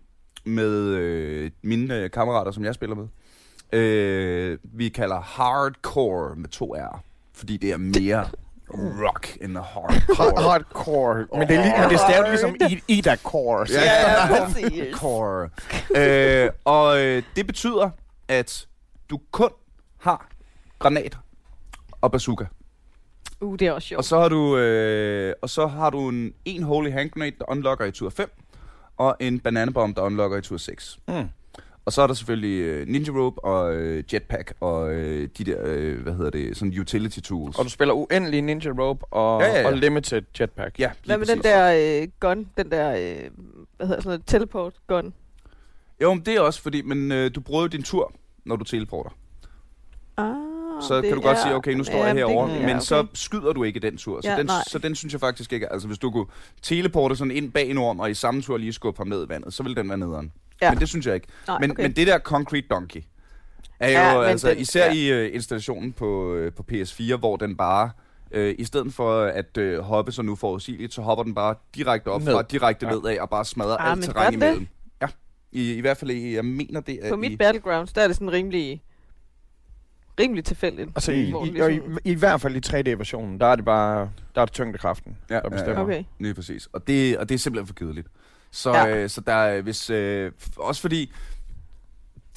[0.44, 3.08] med øh, mine øh, kammerater, som jeg spiller med.
[3.80, 8.28] Øh, vi kalder hardcore med to R, fordi det er mere
[8.74, 10.42] rock end hardcore.
[10.42, 11.26] Hardcore.
[11.38, 13.66] Men det er, lige, men det er ligesom I- Ida Core.
[13.70, 14.36] Ja, ja, ja.
[14.36, 14.94] ja, præcis.
[14.96, 15.48] Core.
[15.96, 17.90] øh, og øh, det betyder,
[18.28, 18.66] at
[19.10, 19.50] du kun
[20.00, 20.28] har
[20.78, 21.18] granater
[22.00, 22.44] og bazooka.
[23.40, 23.98] Uh, det er også sjovt.
[23.98, 27.44] Og så har du, øh, og så har du en, en holy hand grenade, der
[27.50, 28.30] unlocker i tur 5.
[28.96, 30.98] og en bananabomb, der unlocker i tur 6.
[31.08, 31.28] Mm.
[31.86, 35.58] Og så er der selvfølgelig øh, Ninja Rope og øh, Jetpack og øh, de der,
[35.64, 37.58] øh, hvad hedder det, sådan utility tools.
[37.58, 39.66] Og du spiller uendelig Ninja Rope og, Ja, ja, ja.
[39.66, 40.78] og Limited Jetpack.
[40.78, 42.46] ja, Hvad med den der øh, gun?
[42.56, 43.30] Den der, øh,
[43.76, 45.14] hvad hedder sådan noget, teleport gun?
[46.02, 48.12] Jo, men det er også fordi, men øh, du bruger jo din tur,
[48.44, 49.10] når du teleporter.
[50.16, 50.26] Ah,
[50.82, 52.66] Så det kan du godt er- sige, okay, nu står jeg Jamen, det- herovre, ja,
[52.66, 53.08] men så okay.
[53.14, 54.20] skyder du ikke den tur.
[54.20, 54.62] Så, Ja, den, nej.
[54.68, 56.26] så den synes jeg faktisk ikke, altså hvis du kunne
[56.62, 59.28] teleporte sådan ind bag en orm, og i samme tur lige skubbe ham ned i
[59.28, 60.32] vandet, så ville den være nederen.
[60.62, 60.70] Ja.
[60.70, 61.26] Men det synes jeg ikke.
[61.48, 61.82] Nej, Men, okay.
[61.82, 63.00] men det der Concrete Donkey,
[63.80, 64.92] er jo Ja, ja, altså, den- især ja.
[64.92, 67.90] i øh, installationen på, øh, på PS4, hvor den bare,
[68.30, 72.08] øh, i stedet for at øh, hoppe så nu forudsigeligt, så hopper den bare direkte
[72.08, 72.32] op Ned.
[72.32, 72.92] fra, direkte Ja.
[72.92, 74.66] nedad, og bare smadrer Ah, alt terræn imellem.
[75.02, 75.08] Ja,
[75.52, 77.18] i, i hvert fald, i, jeg mener det er På i...
[77.18, 78.82] mit Battlegrounds, der er det sådan rimelig,
[80.20, 80.88] rimelig tilfældigt.
[80.94, 83.64] Altså i, Hvor i, det i, ligesom- i hvert fald i 3D-versionen, der er det
[83.64, 85.82] bare, der er det tyngdekraften, Ja, der ja, bestemmer.
[85.82, 86.04] Okay.
[86.18, 86.66] Lige præcis.
[86.72, 88.08] Og det, og det er simpelthen for kedeligt.
[88.50, 88.96] Så, Ja.
[88.96, 91.12] øh, så der er, hvis, øh, også fordi,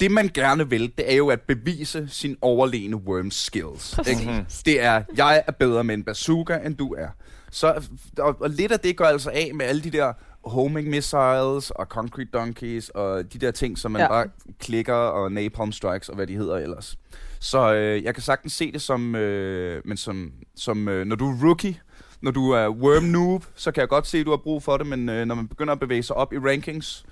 [0.00, 3.98] det man gerne vil, det er jo at bevise sin overlegne worm skills.
[4.08, 4.46] Ikke?
[4.66, 7.08] Det er, jeg er bedre med en bazooka, end du er.
[7.50, 7.84] Så,
[8.18, 10.12] og, og lidt af det går altså af med alle de der
[10.44, 14.04] homing missiles og concrete donkeys og de der ting, som man Ja.
[14.04, 14.08] ja.
[14.10, 14.26] bare
[14.60, 16.98] klikker og napalm strikes og hvad de hedder ellers.
[17.40, 21.30] Så øh, jeg kan sagtens se det som, øh, men som, som øh, når du
[21.30, 21.76] er rookie,
[22.22, 24.76] når du er worm noob, så kan jeg godt se, at du har brug for
[24.76, 27.04] det, men øh, når man begynder at bevæge sig op i rankings,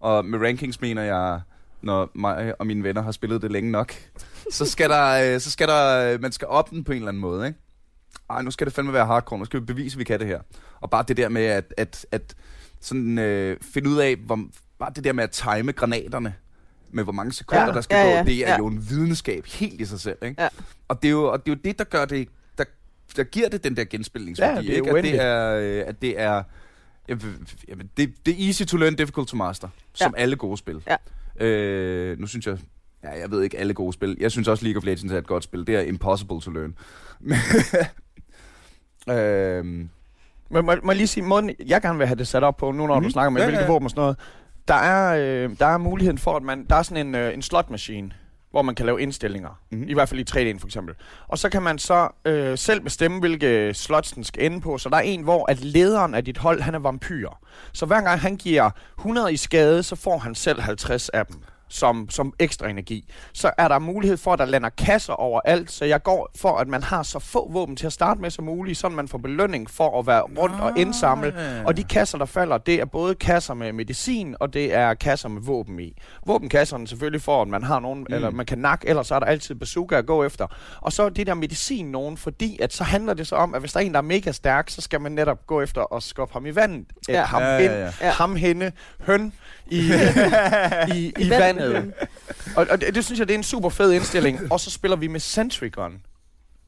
[0.00, 1.40] og med rankings mener jeg,
[1.82, 3.94] når mig og mine venner har spillet det længe nok,
[4.50, 7.08] så skal der, øh, så skal der, øh, man skal op den på en eller
[7.08, 7.58] anden måde, ikke?
[8.30, 10.26] Ej, nu skal det fandme være hardcore, nu skal vi bevise, at vi kan det
[10.26, 10.40] her.
[10.80, 12.34] Og bare det der med at, at, at
[12.80, 14.38] sådan, øh, finde ud af, hvor,
[14.78, 16.34] bare det der med at time granaterne,
[16.90, 18.58] med hvor mange sekunder Ja, der skal ja, gå, ja, det er ja.
[18.58, 20.42] jo en videnskab helt i sig selv, ikke?
[20.42, 20.48] Ja.
[20.88, 22.28] Og det er jo, og det er jo det, der gør det,
[23.16, 24.98] der, giver det den der genspilningsværdi, Ja, det er ikke?
[24.98, 26.42] At det er, øh, at det er,
[27.68, 30.82] jamen, det, det er easy to learn, difficult to master, som alle gode spil.
[31.40, 31.46] Ja.
[31.46, 32.58] Øh, nu synes jeg,
[33.04, 34.16] ja, jeg ved ikke alle gode spil.
[34.20, 35.66] Jeg synes også League of Legends er et godt spil.
[35.66, 36.74] Det er impossible to learn.
[39.10, 39.88] øhm,
[40.50, 42.72] Men må, må jeg lige sige, måden jeg gerne vil have det sat op på,
[42.72, 43.00] nu når mm.
[43.02, 43.10] du Mhm.
[43.10, 43.70] snakker med Ja, ja, hvilke ja.
[43.72, 44.16] våben og sådan noget,
[44.68, 47.42] der er, øh, der er muligheden for, at man, der er sådan en, øh, en
[47.42, 48.10] slot machine,
[48.54, 49.60] hvor man kan lave indstillinger.
[49.70, 49.80] Mhm.
[49.80, 49.88] Mm.
[49.88, 50.94] I hvert fald i 3D'en for eksempel.
[51.28, 54.78] Og så kan man så øh, selv bestemme, hvilke slots den skal ende på.
[54.78, 57.28] Så der er en, hvor at lederen af dit hold, han er vampyr.
[57.72, 61.36] Så hver gang han giver 100 i skade, så får han selv 50 af dem
[61.74, 63.12] som, som ekstra energi.
[63.32, 66.68] Så er der mulighed for, at der lander kasser overalt, så jeg går for, at
[66.68, 69.70] man har så få våben til at starte med som muligt, så man får belønning
[69.70, 71.34] for at være rundt og indsamle.
[71.66, 75.28] Og de kasser, der falder, det er både kasser med medicin, og det er kasser
[75.28, 75.96] med våben i.
[76.26, 78.14] Våbenkasserne selvfølgelig for, at man har nogen, mm.
[78.14, 80.46] eller man kan nakke, ellers er der altid bazooka at gå efter.
[80.80, 83.72] Og så det der medicin nogen, fordi at så handler det så om, at hvis
[83.72, 86.32] der er en, der er mega stærk, så skal man netop gå efter at skubbe
[86.32, 86.86] ham i vandet.
[87.08, 87.24] Ja.
[87.24, 87.90] Ham, Ja, ja, ja.
[88.00, 88.10] Ja.
[88.10, 89.32] ham hende, høn
[89.70, 89.80] i,
[90.94, 91.92] i, i, i vandet.
[92.56, 94.52] Og, og det, det synes jeg, det er en super fed indstilling.
[94.52, 96.00] og så spiller vi med Sentry Gun.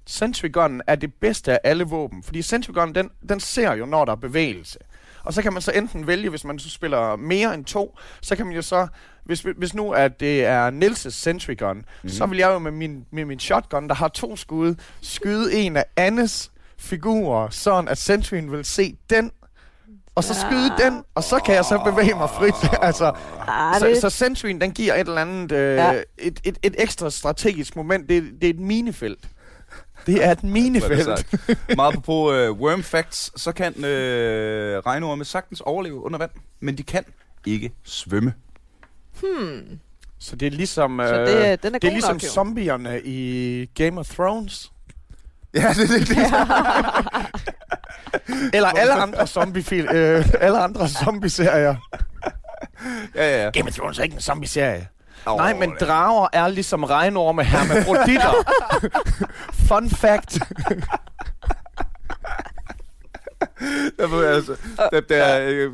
[0.06, 3.86] Sentry Gun er det bedste af alle våben, fordi Sentry Gun, den, den ser jo,
[3.86, 4.78] når der er bevægelse.
[5.24, 8.36] Og så kan man så enten vælge, hvis man så spiller mere end to, så
[8.36, 8.86] kan man jo så,
[9.24, 12.08] hvis, hvis nu at det er Nils' Sentry Gun, mm.
[12.08, 15.76] så vil jeg jo med min, med min shotgun, der har to skud, skyde en
[15.76, 19.30] af Annes figurer, sådan at Sentryen vil se den,
[20.16, 22.54] og så skyde den, og så kan jeg så bevæge mig frit.
[22.88, 23.12] altså,
[23.48, 25.92] Ah, så, det, så Sentryen, den giver et eller andet, øh, Ja.
[25.92, 26.02] ja.
[26.18, 28.08] et, et, et ekstra strategisk moment.
[28.08, 29.28] Det, det er et minefelt.
[30.06, 31.26] Det er et er minefelt.
[31.76, 36.82] Meget på uh, worm facts, så kan uh, regnorme sagtens overleve under vand, men de
[36.82, 37.04] kan
[37.46, 38.34] ikke svømme.
[39.20, 39.78] hmm.
[40.18, 42.28] Så det er ligesom, øh, Så det, er- den er det er ligesom nok, jo.
[42.28, 44.72] zombierne i Game of Thrones.
[45.54, 46.16] Ja, det, det, det.
[48.54, 51.76] Eller alle andre zombie øh, alle andre zombie-serier.
[53.14, 53.50] ja, ja.
[53.50, 54.88] Game of Thrones er ikke en zombie-serie.
[55.26, 58.34] Oh, Nej, men drager er ligesom regnorme hermafroditter.
[59.68, 60.38] Fun fact.
[63.98, 65.70] Der, var, altså, der, der,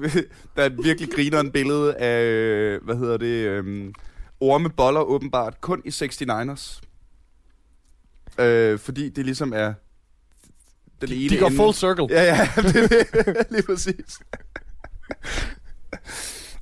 [0.57, 3.93] der er et virkelig grineren billede af, øh, hvad hedder det, øh,
[4.41, 6.81] ormeboller åbenbart kun i 69ers.
[8.39, 9.75] Øh, fordi det ligesom er
[11.07, 12.07] den ene De går ende- full circle.
[12.11, 13.47] Ja, ja, det er det.
[13.55, 14.19] lige præcis.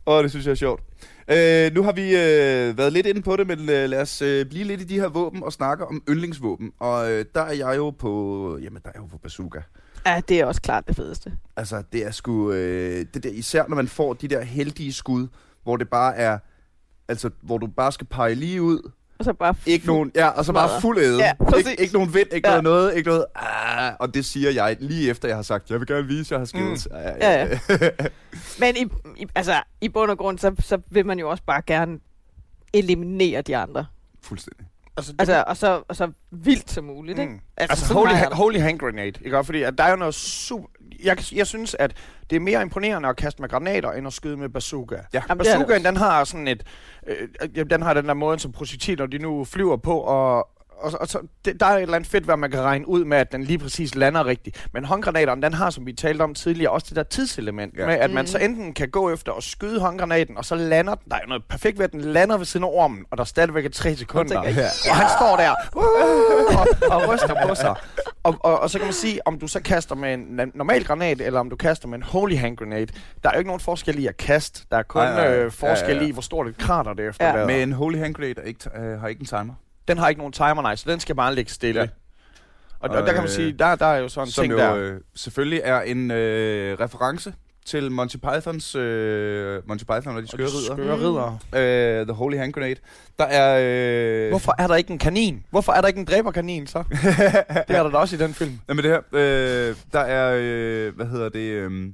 [0.07, 0.83] Åh, det synes jeg er sjovt.
[1.31, 4.47] Øh, nu har vi øh, været lidt inde på det, men øh, lad os øh,
[4.47, 6.73] blive lidt i de her våben og snakke om yndlingsvåben.
[6.81, 9.61] Og øh, der er jeg jo på, jamen der er jeg jo på bazooka.
[10.07, 11.33] Ja, det er også klart det fedeste.
[11.57, 12.53] Altså, det er sgu...
[12.53, 15.27] Øh, det der, især når man får de der heldige skud,
[15.63, 16.39] hvor det bare er...
[17.09, 19.55] Altså, hvor du bare skal pege lige ud, Og så bare...
[19.67, 21.19] Ikke nogen, ja, og så bare fuld æde.
[21.19, 21.75] Ja, Ik- præcis.
[21.79, 22.61] ikke nogen vind, ikke Ja.
[22.61, 25.79] noget noget, ikke noget, ah, og det siger jeg lige efter, jeg har sagt, jeg
[25.81, 26.89] vil gerne vise, jeg har skills.
[26.91, 26.97] Mm.
[26.97, 27.59] Ja, ja.
[28.61, 28.87] Men i,
[29.23, 31.99] i, altså, i bund og grund, så, så vil man jo også bare gerne
[32.75, 33.87] eliminere de andre.
[34.23, 34.67] Fuldstændig.
[35.01, 37.33] Altså, det, Altså, og så, og så vildt som muligt, ikke?
[37.33, 37.41] Mm.
[37.57, 39.39] Altså, altså sådan holy, ha- holy hand grenade, ikke?
[39.39, 40.67] Og Fordi at der er jo noget super...
[41.05, 41.97] Jeg, jeg synes, at
[42.31, 44.97] det er mere imponerende at kaste med granater, end at skyde med bazooka.
[45.15, 45.23] Ja.
[45.29, 46.63] Jamen, Bazookaen, den har sådan et...
[47.07, 50.49] Øh, øh, den har den der måde, som projektiler, de nu flyver på, og,
[50.83, 53.05] og, og så, det, der er et eller andet fedt, hvad man kan regne ud
[53.05, 54.69] med, at den lige præcis lander rigtigt.
[54.73, 57.81] Men håndgranateren, den har, som vi talte om tidligere, også det der tidselement, Ja.
[57.81, 57.87] ja.
[57.87, 58.27] med at man Mm.
[58.27, 61.11] så enten kan gå efter og skyde håndgranaten, og så lander den.
[61.11, 63.23] Der er jo noget perfekt ved, at den lander ved siden af ormen, og der
[63.23, 64.43] er stadigvæk er tre sekunder.
[64.43, 67.75] tænker jeg, Og han står der uh, og, og ryster på sig.
[68.23, 71.21] Og, og, og så kan man sige, om du så kaster med en normal granat,
[71.21, 72.87] eller om du kaster med en holy hand grenade,
[73.23, 74.65] der er jo ikke nogen forskel i at kaste.
[74.71, 75.37] Der er kun Nej, nej.
[75.37, 76.09] øh, forskel Ja, ja, ja.
[76.09, 77.47] i, hvor stort et krater det er efterlader.
[77.47, 79.55] Men en holy hand grenade ikke, øh, har ikke en timer.
[79.91, 81.81] Den har ikke nogen timer, nej, så den skal bare ligge stille.
[81.81, 81.87] Ja.
[82.81, 84.43] Og, Og, og der kan man øh, sige, der, der er jo sådan en Som
[84.43, 84.75] ting jo der.
[84.75, 87.35] øh, selvfølgelig er en øh, reference
[87.67, 90.75] til Monty Pythons, øh, Monty Python og de skøre ridder.
[90.75, 92.01] Skøre ridder.
[92.01, 92.81] Øh, The Holy Hand Grenade.
[93.19, 93.59] Der er...
[94.25, 95.45] Øh, Hvorfor er der ikke en kanin?
[95.51, 96.79] Hvorfor er der ikke en dræberkanin så?
[97.69, 98.61] det er der da også i den film.
[98.69, 101.87] Jamen det her, øh, der er, øh, hvad hedder det, øh,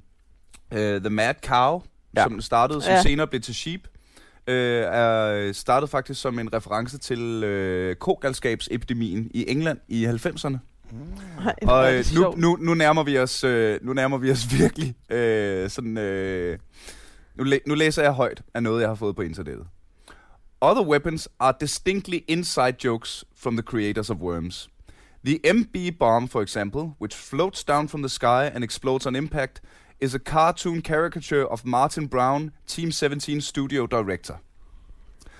[0.72, 1.82] øh, The Mad Cow,
[2.16, 2.22] ja.
[2.22, 3.02] Som startede, som ja.
[3.02, 3.80] senere blev til Sheep,
[4.46, 10.56] øh, er startet faktisk som en reference til øh, kogalskabsepidemien i England i 90'erne.
[11.46, 14.52] Ej, hvor Og øh, nu, nu, nu, nærmer vi os, øh, nu nærmer vi os
[14.58, 15.98] virkelig øh, sådan...
[15.98, 16.58] Øh,
[17.34, 19.66] nu, læ- nu læser jeg højt af noget, jeg har fået på internettet.
[20.60, 24.70] Other weapons are distinctly inside jokes from the creators of Worms.
[25.24, 29.60] The MB bomb, for example, which floats down from the sky and explodes on impact,
[30.00, 34.34] is a cartoon caricature of Martin Brown, Team 17 studio director.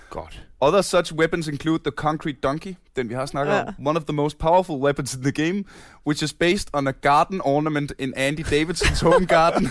[0.09, 0.43] Godt.
[0.61, 3.63] Other such weapons include the concrete donkey, den vi har snakket Ja.
[3.77, 5.63] om, one of the most powerful weapons in the game,
[6.07, 9.69] which is based on a garden ornament in Andy Davidson's home garden.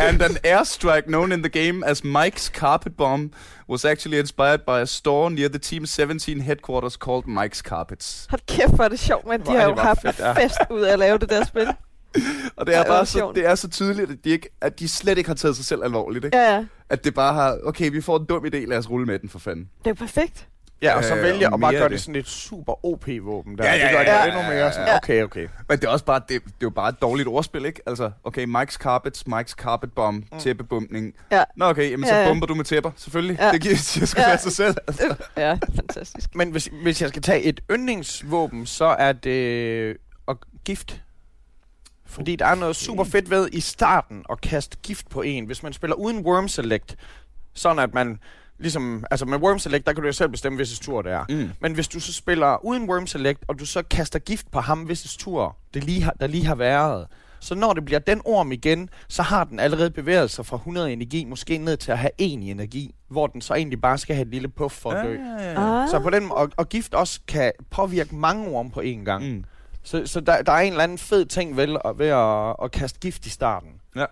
[0.00, 3.30] and an airstrike known in the game as Mike's Carpet Bomb
[3.68, 8.26] was actually inspired by a store near the Team 17 headquarters called Mike's Carpets.
[8.30, 10.32] Hold kæft, hvor er det sjovt, men de Hvor er har jo haft fedt, ja.
[10.32, 11.68] fest ud af at lave det der spil.
[12.56, 13.36] Og det er hvor bare så, sjovt.
[13.36, 15.84] det er så tydeligt, at de, ikke, at de slet ikke har taget sig selv
[15.84, 16.24] alvorligt.
[16.24, 16.36] Ikke?
[16.36, 16.64] Ja, ja.
[16.90, 19.28] At det bare har, okay, vi får en dum idé, lad os rulle med den
[19.28, 19.68] for fanden.
[19.78, 20.46] Det er jo perfekt.
[20.82, 22.00] Ja, og så Øh, vælge og at bare gøre det det.
[22.00, 23.64] sådan et super OP-våben der.
[23.64, 24.96] Ja, ja, det gør det ja, endnu ja, mere ja, sådan, ja.
[24.96, 25.48] okay, okay.
[25.68, 27.82] Men det er også bare, det, det er jo bare et dårligt ordspil, ikke?
[27.86, 30.38] Altså, okay, Mike's Carpets, Mike's Carpet Bomb, mm.
[30.38, 31.14] tæppebumpning.
[31.32, 31.44] Ja.
[31.56, 32.28] Nå okay, jamen, så Ja, ja.
[32.28, 33.38] bomber du med tæpper, selvfølgelig.
[33.40, 33.52] Ja.
[33.52, 34.30] Det giver siger sgu Ja.
[34.30, 34.36] ja.
[34.36, 34.74] sig selv.
[34.88, 35.14] Altså.
[35.36, 36.34] Ja, fantastisk.
[36.34, 39.96] Men hvis, hvis jeg skal tage et yndlingsvåben, så er det
[40.26, 41.00] og gift.
[42.10, 45.44] Fordi der er noget super fedt ved i starten at kaste gift på en.
[45.44, 46.96] Hvis man spiller uden Worm Select,
[47.54, 48.18] sådan at man
[48.58, 49.04] ligesom...
[49.10, 51.24] Altså med Worm Select, der kan du jo selv bestemme, hvis tur det er.
[51.28, 51.50] Mm.
[51.60, 54.82] Men hvis du så spiller uden Worm Select, og du så kaster gift på ham,
[54.82, 57.06] hvis tur det lige har, der lige har været,
[57.40, 60.92] så når det bliver den orm igen, så har den allerede bevæget sig fra 100
[60.92, 64.16] energi, måske ned til at have 1 i energi, hvor den så egentlig bare skal
[64.16, 65.16] have et lille puff for at dø.
[65.56, 65.88] Ah.
[65.88, 69.32] Så på den og, og gift også kan påvirke mange orme på én gang.
[69.32, 69.44] Mm.
[69.82, 72.70] Så, så der, der er en eller anden fed ting ved, at- ved at, at
[72.70, 73.68] kaste gift i starten.
[73.96, 74.02] Ja.
[74.02, 74.08] Og,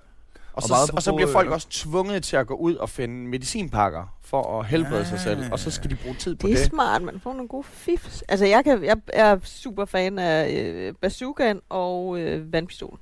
[0.52, 3.14] Og så, og så bliver folk øh, også tvunget til at gå ud og finde
[3.28, 5.52] medicinpakker for at helbrede sig selv.
[5.52, 6.66] Og så skal de bruge tid på Det er det.
[6.66, 8.24] smart, man får nogle gode fifs.
[8.28, 12.98] Altså, jeg, kan, jeg er super fan af øh, bazookaen og øh, vandpistol.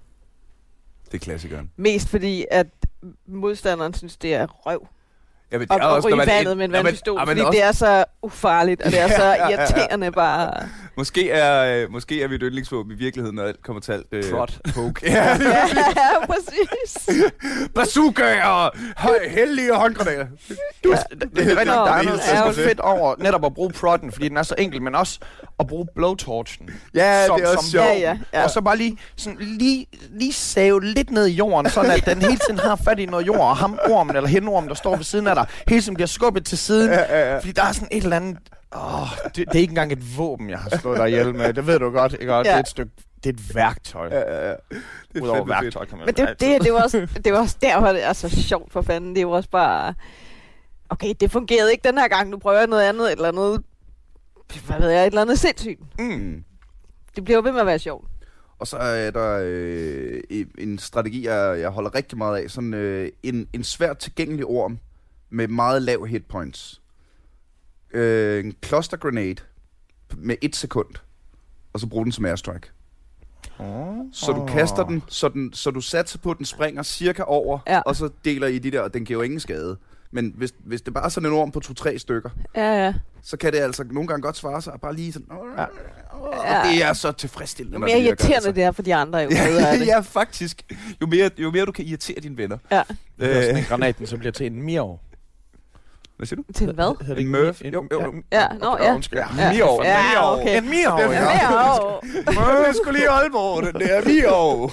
[1.07, 1.71] Det er klassikeren.
[1.77, 2.67] Mest fordi, at
[3.27, 4.87] modstanderen synes, det er røv.
[5.53, 7.29] Ja, men Og, og ryge når man- vandet med en Ja, men- vandpistol, ja, men
[7.29, 9.57] fordi også- det er så ufarligt, og det er så Ja, ja, ja.
[9.59, 10.69] irriterende bare.
[10.97, 14.07] Måske er, øh, måske er vi et yndlingsvåben i virkeligheden, når alt kommer til alt.
[14.13, 14.59] Øh, Prot.
[14.75, 15.01] Poke.
[15.13, 15.25] ja.
[15.25, 17.09] ja, præcis.
[17.75, 20.27] Bazooka og høj, heldige håndgranater.
[20.85, 23.45] Du, ja, det, det er rigtigt, Nå, der er det noget er fedt over netop
[23.45, 25.19] at bruge protten, fordi den er så enkel, men også
[25.61, 26.71] at bruge blowtorchen.
[26.95, 27.87] Ja, Som- det er også som- sjovt.
[27.87, 28.45] Ja, ja, ja.
[28.45, 32.23] Og så bare lige, sådan, lige, lige save lidt ned i jorden, sådan at den
[32.23, 34.97] hele tiden har fat i noget jord, og ham ormen eller hende ormen, der står
[34.97, 36.91] ved siden af dig, hele tiden bliver skubbet til siden.
[36.91, 37.39] Ja, ja, ja.
[37.39, 38.37] Fordi der er sådan et eller andet...
[38.75, 41.55] Åh, det, det er ikke engang et våben, jeg har slået dig ihjel med.
[41.55, 42.35] Det ved du godt, ikke?
[42.35, 42.55] Og Det Ja.
[42.57, 42.93] er et stykke...
[43.17, 44.09] Det er et værktøj.
[44.09, 44.51] Ja, ja, ja.
[44.51, 44.59] Det
[45.15, 45.65] er Udover fandme fedt.
[45.65, 48.13] værktøj, kan man Men det, det, det, var også, det var også derfor, det er
[48.13, 49.11] så sjovt for fanden.
[49.11, 49.95] Det er jo også bare...
[50.89, 52.31] Okay, det fungerede ikke den her gang.
[52.31, 53.63] Nu prøver jeg noget andet, et eller andet...
[54.67, 55.81] Hvad ved jeg, et eller andet sindssygt.
[55.99, 56.45] Mm.
[57.17, 58.09] Det bliver jo ved med at være sjovt.
[58.59, 60.21] Og så er der øh,
[60.59, 62.51] en strategi, jeg, jeg holder rigtig meget af.
[62.51, 64.79] Sådan øh, en, en svært tilgængelig orm
[65.31, 66.81] med meget lav hit points.
[67.97, 69.37] Øh, en cluster grenade
[70.17, 70.89] med et sekund.
[71.73, 72.67] Og så bruge den som airstrike.
[73.59, 73.97] Oh.
[74.13, 77.59] Så du kaster den, så, den, så du satser på, at den springer cirka over,
[77.67, 77.81] Ja.
[77.81, 79.77] og så deler I de der, og den giver jo ingen skade.
[80.11, 82.95] Men hvis, hvis det bare er sådan en orm på to-tre stykker, Ja, ja.
[83.23, 85.27] så kan det altså nogle gange godt svare sig at bare lige sådan...
[85.59, 85.65] Ja.
[86.13, 86.35] Og
[86.73, 87.77] det er så tilfredsstillende.
[87.79, 88.53] Jo mere det irriterende altså.
[88.53, 89.87] det er for de andre, jo bedre er det.
[89.87, 90.63] ja, faktisk.
[91.03, 92.59] Jo mere, jo mere du kan irritere dine venner.
[92.71, 92.83] Ja.
[93.21, 94.99] Det er sådan Øh, en granaten, så bliver til en miau.
[96.17, 96.53] Hvad siger du?
[96.55, 97.01] Til hvad?
[97.01, 97.65] Hedder det En Murph?
[97.65, 98.15] En- Jo, jo, jo.
[98.33, 98.95] Ja, nå, ja.
[98.95, 99.19] Undskyld.
[99.19, 99.53] Ja.
[99.53, 99.83] Miau.
[99.85, 100.63] Ja, okay.
[100.63, 101.11] En er ja.
[102.43, 104.71] Ja, Jeg skulle lige Aalborg, den der Mio.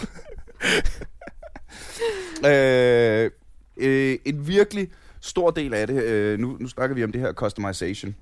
[2.49, 3.31] øh,
[3.77, 4.87] øh, en virkelig
[5.21, 8.15] stor del af det, øh, nu, nu snakker vi om det her customization.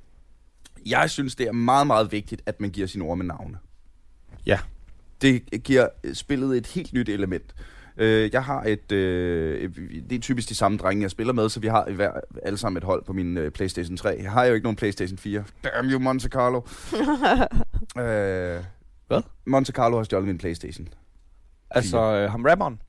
[0.85, 3.57] Jeg synes, det er meget, meget vigtigt, at man giver sine ord med navne.
[4.45, 4.59] Ja.
[5.21, 7.55] Det giver spillet et helt nyt element.
[8.01, 9.69] Øh, jeg har et, øh,
[10.09, 12.11] det er typisk de samme drenge, jeg spiller med, så vi har i hver,
[12.43, 14.19] alle sammen et hold på min øh, Playstation 3.
[14.23, 15.43] Jeg har jo ikke nogen Playstation 4.
[15.63, 16.57] Damn you, Monte Carlo.
[18.03, 18.63] øh,
[19.07, 19.21] Hvad?
[19.45, 20.87] Monte Carlo har stjålet min Playstation.
[21.69, 22.79] Altså, øh, ham rapperen.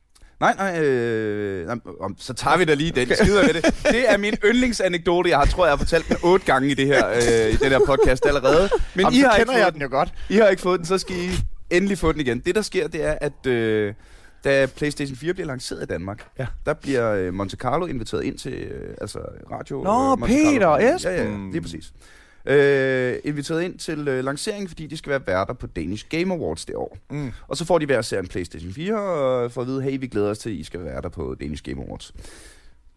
[0.41, 1.77] Nej, nej, øh, nej,
[2.19, 3.09] så tager vi da lige den.
[3.15, 3.65] Skider med det.
[3.95, 5.31] Det er min yndlingsanekdote.
[5.31, 7.69] Jeg har, tror, jeg har fortalt den otte gange i det her, øh, i den
[7.69, 8.69] her podcast allerede.
[8.95, 10.15] Men Jamen, I så har, ikke kender jeg fået den jo godt.
[10.29, 11.31] I har ikke fået den, så skal I
[11.71, 12.41] endelig få den igen.
[12.41, 13.95] Det, der sker, det er, at øh,
[14.45, 16.47] da PlayStation 4 bliver lanceret i Danmark, Ja.
[16.67, 19.19] der bliver øh, Monte Carlo inviteret ind til øh, altså
[19.51, 19.83] radio.
[19.83, 20.73] Nå, øh, Monte Peter Carlo.
[20.73, 21.51] og Ja, ja, Esben.
[21.51, 21.93] lige præcis.
[22.47, 26.65] Øh, inviteret ind til øh, lanceringen, fordi de skal være værter på Danish Game Awards
[26.65, 26.99] det år.
[27.11, 27.33] Mm.
[27.49, 30.07] Og så får de hver ser en PlayStation 4, og får at vide, hey, vi
[30.07, 32.13] glæder os til, at I skal være der på Danish Game Awards.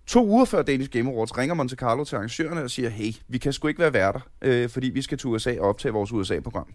[0.07, 3.37] To uger før Danish Game Awards ringer Monte Carlo til arrangørerne og siger, hey, vi
[3.37, 6.67] kan sgu ikke være værter, øh, fordi vi skal til USA og optage vores USA-program.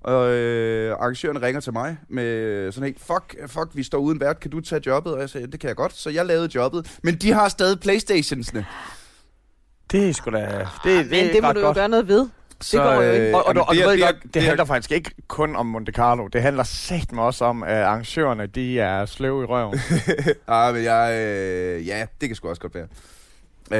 [0.00, 4.40] Og øh, arrangørerne ringer til mig med sådan helt, fuck, fuck, vi står uden vært,
[4.40, 5.12] kan du tage jobbet?
[5.14, 6.98] Og jeg sagde, det kan jeg godt, så jeg lavede jobbet.
[7.02, 8.66] Men de har stadig Playstationsne.
[9.92, 10.66] Det er sgu da...
[10.84, 11.76] Det, det, Men det må du jo godt.
[11.76, 12.28] gøre noget ved.
[12.60, 13.36] Så, går jo ikke.
[13.36, 15.56] Og, og, du, og du er- ved er- godt, det, er- handler faktisk ikke kun
[15.56, 16.26] om Monte Carlo.
[16.26, 19.80] Det handler satme også om, at arrangørerne, de er sløve i røven.
[20.48, 22.86] ah, men jeg, øh, ja, det kan sgu også godt være.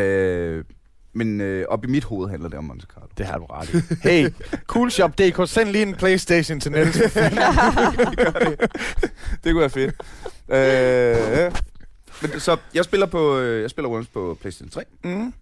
[0.00, 0.64] Øh,
[1.12, 3.06] men øh, op i mit hoved handler det om Monte Carlo.
[3.18, 3.76] Det har du ret i.
[4.08, 4.30] Hey,
[4.66, 6.96] Coolshop.dk, send lige en Playstation til Niels.
[9.44, 9.94] det kunne være fedt.
[10.48, 11.52] øh,
[12.22, 14.84] men, så jeg spiller på øh, jeg spiller Worms på PlayStation 3.
[15.04, 15.32] mm.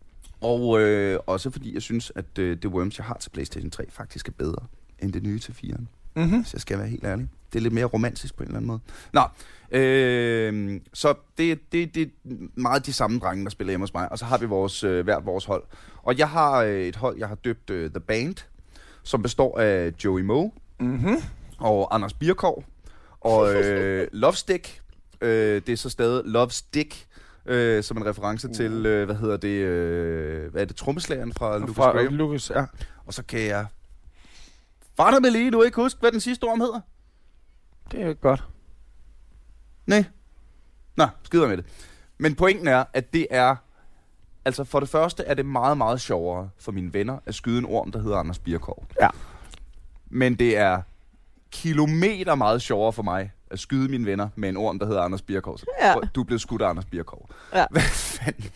[0.41, 3.85] Og øh, også fordi jeg synes, at øh, det Worms, jeg har til PlayStation 3,
[3.91, 4.67] faktisk er bedre
[4.99, 5.85] end det nye til 4'eren.
[6.17, 6.41] Mm-hmm.
[6.41, 7.29] Hvis jeg skal være helt ærlig.
[7.53, 8.81] Det er lidt mere romantisk på en eller anden måde.
[9.13, 9.23] Nå,
[9.71, 12.07] øh, så det, det, det er
[12.55, 14.13] meget de samme drenge, der spiller hjemme hos mig.
[14.13, 15.65] Og så har vi vores, øh, hvert vores hold.
[16.03, 18.35] Og jeg har øh, et hold, jeg har døbt øh, The Band,
[19.03, 20.51] som består af Joey Moe
[20.81, 21.17] Mm-hmm.
[21.59, 22.65] og Anders Birkov
[23.21, 24.81] og øh, Lovestick.
[25.21, 27.07] Øh, det er så stadig Love Stick,
[27.47, 31.59] øh, som en reference til, øh, hvad hedder det, øh, hvad er det, trommeslageren fra
[31.59, 32.15] Lucas Fra Graham.
[32.15, 32.65] Lucas, ja.
[33.07, 33.67] Og så kan jeg
[34.97, 36.81] Farter med lige, du ikke huske, hvad den sidste orm hedder?
[37.93, 38.45] Det er jo godt.
[39.89, 40.05] Nej.
[40.97, 41.65] Nå, skider med det.
[42.19, 43.57] Men pointen er, at det er...
[44.45, 47.65] Altså for det første er det meget, meget sjovere for mine venner at skyde en
[47.65, 48.87] orm, der hedder Anders Birkov.
[49.01, 49.09] Ja.
[50.11, 50.83] Men det er
[51.51, 55.23] kilometer meget sjovere for mig at skyde mine venner med en orm, der hedder Anders
[55.23, 55.59] Birkov.
[55.59, 55.95] Så Ja.
[56.15, 57.29] Du er blevet skudt af Anders Birkov.
[57.55, 57.65] Ja.
[57.71, 58.51] Hvad fanden?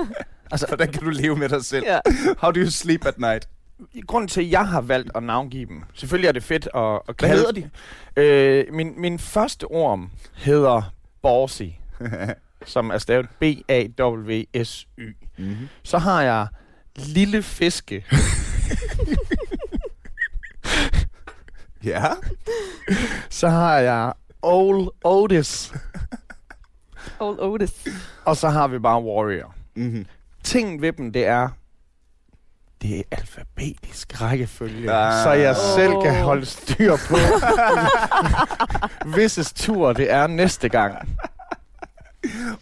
[0.52, 1.84] altså, hvordan kan du leve med dig selv?
[1.86, 1.98] Ja.
[2.38, 3.48] How do you sleep at night?
[4.06, 7.00] Grunden til, at jeg har valgt at navngive dem, selvfølgelig er det fedt at, at
[7.06, 7.34] Hvad kalde...
[7.36, 7.70] hedder de?
[8.22, 11.62] Øh, min, min første orm hedder Borsy,
[12.66, 15.00] som er stavet B-A-W-S-Y.
[15.38, 15.68] mm-hmm.
[15.82, 16.46] Så har jeg
[16.96, 18.04] Lille Fiske,
[21.84, 22.04] Ja.
[23.30, 25.72] så har jeg Old Otis,
[27.20, 27.84] Old Otis.
[28.24, 29.54] og så har vi bare Warrior.
[29.74, 30.06] Mm-hmm.
[30.44, 31.48] Tingen ved dem, det er,
[32.84, 35.22] det er alfabetisk rækkefølge, Ah.
[35.22, 37.16] så jeg selv kan holde styr på,
[39.14, 41.08] hvis tur det er næste gang.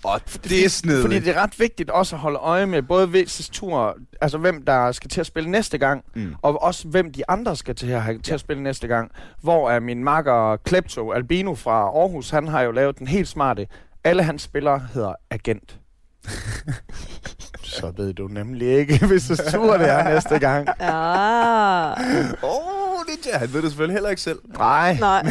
[0.05, 1.03] Og det er snedigt.
[1.03, 4.63] Fordi det er ret vigtigt også at holde øje med både Vinces tur, altså hvem
[4.65, 6.35] der skal til at spille næste gang, Mm.
[6.43, 9.11] og også hvem de andre skal til at, have, til at spille næste gang.
[9.43, 13.67] Hvor er min makker Klepto Albino fra Aarhus, han har jo lavet den helt smarte.
[14.05, 15.79] Alle hans spillere hedder Agent.
[17.63, 20.69] Så ved du nemlig ikke, hvis det tur det er næste gang.
[20.81, 22.01] Ah.
[22.43, 24.39] Åh, oh, det er Han ved det selvfølgelig heller ikke selv.
[24.59, 24.97] Nej.
[25.01, 25.23] Nej.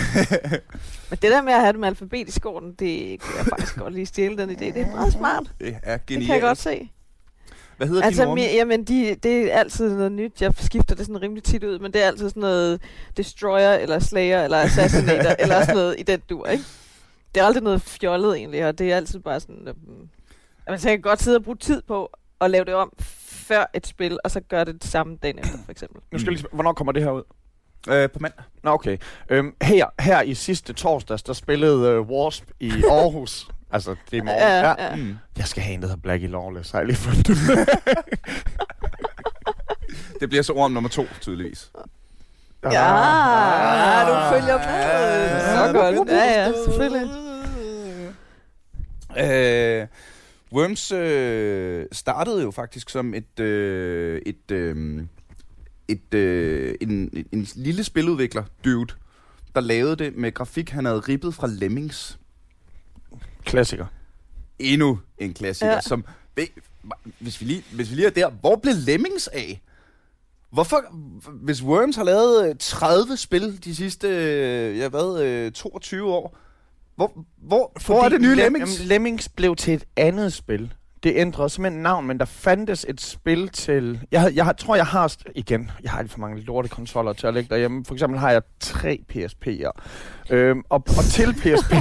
[1.10, 4.06] Men det der med at have dem alfabetisk orden, det kunne jeg faktisk godt lige
[4.06, 4.63] stjæle den idé.
[4.65, 5.43] Det er meget smart.
[5.60, 6.25] Det er Det genialt.
[6.25, 6.91] kan jeg godt se.
[7.77, 10.41] Hvad hedder Altså, din mi- jamen, de, det er altid noget nyt.
[10.41, 12.82] Jeg skifter det sådan rimelig tit ud, men det er altid sådan noget
[13.17, 16.63] Destroyer, eller Slayer, eller Assassinator, eller sådan noget i den dur, ikke?
[17.36, 19.67] Det er aldrig noget fjollet egentlig, og det er altid bare sådan...
[20.68, 23.66] Øhm, altså, jeg kan godt sidde og bruge tid på at lave det om før
[23.74, 26.01] et spil, og så gøre det det samme dagen efter, for eksempel.
[26.12, 27.24] Nu skal jeg lige, spørge, hvornår kommer det her ud?
[27.89, 28.43] Øh, på mandag.
[28.64, 28.97] Nå, okay.
[29.30, 33.47] Øhm, her, her i sidste torsdags, der spillede uh, Wasp i Aarhus.
[33.74, 34.39] Altså, det er i morgen.
[34.39, 34.95] Ja, ja.
[34.95, 35.18] Mm.
[35.38, 36.72] Jeg skal have en, der hedder Blackie Lawless.
[36.72, 37.28] Har jeg lige fundet.
[40.20, 41.72] Det bliver så orm nummer to, tydeligvis.
[42.64, 42.70] Ja,
[44.07, 45.39] du følger med.
[45.39, 46.09] Så godt.
[46.09, 47.09] Ja, ja, selvfølgelig.
[49.18, 49.88] Øh,
[50.54, 55.04] Worms øh, startede jo faktisk som et, øh, et, øh,
[55.88, 58.93] et øh, en, en, en lille spiludvikler, dude,
[59.56, 62.20] der lavede det med grafik, han havde ribbet fra Lemmings.
[63.45, 63.86] Klassiker.
[64.60, 65.82] Endnu en klassiker, Ja.
[65.82, 66.06] som...
[67.20, 69.62] Hvis vi, lige, hvis vi lige er der, hvor blev Lemmings af?
[70.52, 70.82] Hvorfor,
[71.32, 76.38] hvis Worms har lavet øh, 30 spil de sidste, øh, ja hvad, øh, 22 år,
[77.02, 78.80] hvor, hvor, hvor er det nye Lem- Lemmings?
[78.80, 80.74] Jamen, Lemmings blev til et andet spil.
[81.04, 83.99] Det ændrede simpelthen navn, men der fandtes et spil til...
[84.12, 85.16] Jeg, jeg, tror, jeg har...
[85.36, 87.86] Igen, jeg har alt for mange lorte konsoller til at lægge derhjemme.
[87.86, 89.72] For eksempel har jeg tre PSP'er.
[90.30, 91.74] Øhm, og, og til PSP,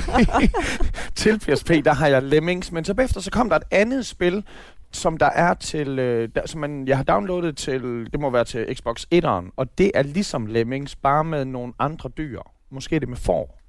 [1.23, 2.73] til PSP, der har jeg Lemmings.
[2.73, 4.45] Men så bagefter, så kom der et andet spil,
[4.93, 5.99] som der er til...
[5.99, 7.83] Øh, der, som man, jeg har downloadet til...
[8.13, 9.53] Det må være til Xbox 1'eren.
[9.57, 12.41] Og det er ligesom Lemmings, bare med nogle andre dyr.
[12.71, 13.60] Måske det med får.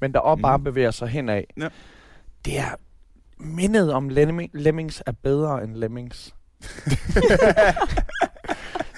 [0.00, 1.42] Men der bare bevæger sig henad.
[1.60, 1.68] Ja.
[2.44, 2.74] Det er
[3.38, 6.34] mindet om Lemming, Lemmings er bedre end Lemmings.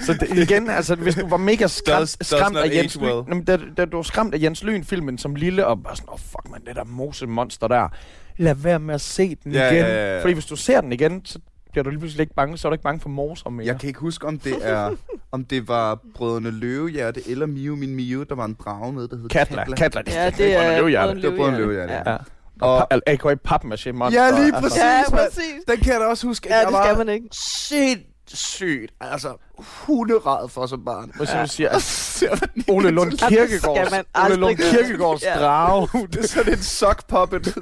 [0.07, 3.24] Så det, igen, altså, hvis du var mega skræmt, Does- skræmt af Jens Lyn, well.
[3.28, 6.14] Jamen, da, da du var skræmt af Jens Lyn-filmen som lille, og bare sådan, åh
[6.14, 7.88] oh, fuck man, det der mosemonster der,
[8.36, 9.84] lad være med at se den Ja, igen.
[9.84, 10.22] ja, ja, ja.
[10.22, 11.38] Fordi hvis du ser den igen, så
[11.72, 13.66] bliver du lige pludselig ikke bange, så er du ikke bange for moser mere.
[13.66, 14.90] Jeg kan ikke huske, om det er
[15.32, 19.16] om det var Brødrene Løvehjerte eller Miu Min Miu, der var en drage med, der
[19.16, 21.06] hed Katla, Katla, det, Ja, det er løvehjerte.
[21.06, 21.92] Brødrene Det var Brødrene Løvehjerte.
[21.92, 22.10] Ja.
[22.10, 22.16] Ja.
[22.60, 23.34] Og, Og- og A.K.A.
[23.48, 24.24] papmaché monster.
[24.24, 24.78] Ja, lige præcis.
[24.78, 25.54] Ja, præcis.
[25.68, 27.26] Den kan jeg da også huske, Ja, det skal man ikke.
[27.32, 31.12] sindssygt, altså hunderad for som barn.
[31.18, 32.22] Hvis jeg siger, at.
[32.68, 34.56] Ole Lund det Kirkegaards, Ole Lund.
[34.56, 36.06] Kirkegaards drage.
[36.12, 37.46] det er sådan en sock puppet.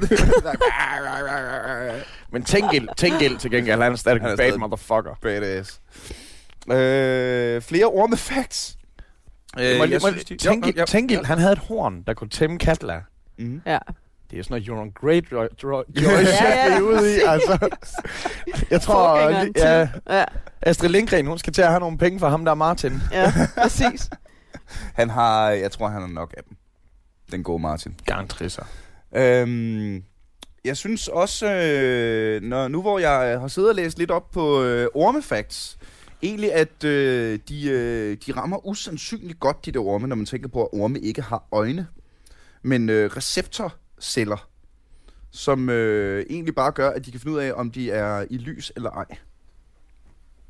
[2.33, 5.15] Men Tengil, Tengil til gengæld, han er stadig Han er en bad motherfucker.
[5.23, 5.81] Badass.
[6.73, 8.77] Øh, flere orme facts.
[9.59, 10.87] Øh, jeg jeg synes, synes, de- Tengil, Jo, jo, jo.
[10.87, 13.03] Tengil, han havde et horn, der kunne tæmme Katla.
[13.39, 13.63] Mhm.
[13.67, 13.79] Ja.
[14.31, 16.81] Det er sådan noget, you're on great joy, joy, joy ja, shit, vi er ja,
[16.81, 17.21] ude i.
[17.27, 17.69] Altså,
[18.71, 19.19] jeg tror,
[19.57, 20.25] ja, Ja,
[20.63, 23.01] Astrid Lindgren, hun skal til at have nogle penge for ham, der er Martin.
[23.13, 24.11] ja, præcis.
[25.01, 26.57] Han har, jeg tror, han har nok af dem.
[27.33, 27.95] Den gode Martin.
[28.07, 28.63] Garantrisser.
[29.17, 30.05] Øhm,
[30.65, 34.63] jeg synes også, øh, når, nu hvor jeg har siddet og læst lidt op på
[34.63, 35.79] øh, ormefacts,
[36.23, 40.49] egentlig at øh, de, øh, de rammer usandsynligt godt, de der orme, når man tænker
[40.49, 41.87] på, at orme ikke har øjne,
[42.63, 44.49] men øh, receptorceller,
[45.31, 48.37] som øh, egentlig bare gør, at de kan finde ud af, om de er i
[48.37, 49.05] lys eller ej.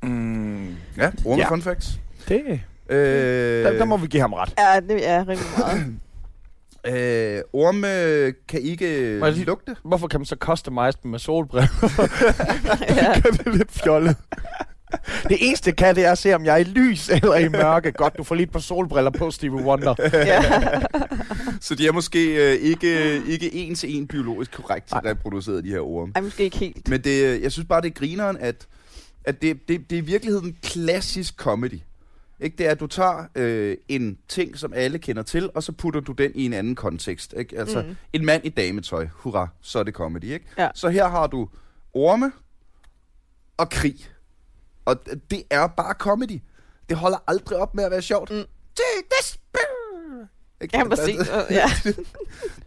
[0.02, 1.48] Mm, Ja, orme Ja.
[1.50, 2.00] fun facts.
[2.28, 4.54] det, Øh, der, der må vi give ham ret.
[4.58, 5.86] Ja, det er rigtig meget.
[6.86, 9.76] øh, orme kan ikke Må lige- lugte.
[9.84, 11.68] Hvorfor kan man så customize dem med solbriller?
[12.88, 13.20] ja.
[13.20, 14.16] det er lidt fjollet.
[15.28, 17.48] Det eneste, jeg kan, det er at se, om jeg er i lys eller i
[17.48, 17.92] mørke.
[17.92, 19.94] Godt, du får lige et par solbriller på, Stevie Wonder.
[20.12, 20.42] ja.
[21.60, 25.00] Så de er måske øh, ikke, ikke en til en biologisk korrekt Nej.
[25.04, 26.12] reproduceret, de her orme.
[26.14, 26.88] Ej, måske ikke helt.
[26.88, 28.66] Men det, øh, jeg synes bare, det er grineren, at,
[29.24, 31.80] at det, det, det er i virkeligheden klassisk comedy.
[32.40, 32.56] Ikke?
[32.56, 36.00] Det er, at du tager øh, en ting, som alle kender til, og så putter
[36.00, 37.34] du den i en anden kontekst.
[37.36, 37.58] Ikke?
[37.58, 37.96] Altså, Mm.
[38.12, 40.24] en mand i dametøj, hurra, så er det comedy.
[40.24, 40.46] Ikke?
[40.58, 40.68] Ja.
[40.74, 41.48] Så her har du
[41.94, 42.32] orme
[43.56, 44.08] og krig.
[44.84, 44.96] Og
[45.30, 46.40] det er bare comedy.
[46.88, 48.30] Det holder aldrig op med at være sjovt.
[48.30, 48.36] Mm.
[48.36, 49.38] Take this!
[50.62, 50.78] Ikke?
[50.78, 51.16] Ja, præcis.
[51.50, 51.64] Ja.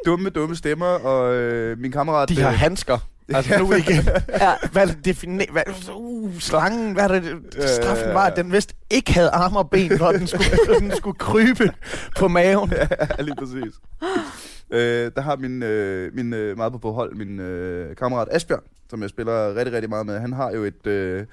[0.06, 2.30] dumme, dumme stemmer, og øh, min kammerat...
[2.30, 3.10] De har øh, handsker.
[3.36, 4.08] Altså nu igen.
[4.30, 4.54] ja.
[4.72, 5.26] Hvad er det.
[5.52, 5.64] Hvad,
[5.96, 7.38] uh, slangen, hvad er det?
[7.68, 10.46] Straffen var, at den vist ikke havde arme og ben, når den skulle,
[10.80, 11.72] den skulle krybe
[12.18, 12.72] på maven.
[13.18, 13.74] ja, lige præcis.
[14.76, 19.02] øh, der har min, øh, min øh, meget på forhold, min øh, kammerat Asbjørn, som
[19.02, 20.20] jeg spiller rigtig, rigtig meget med.
[20.20, 21.26] Han har jo et, øh,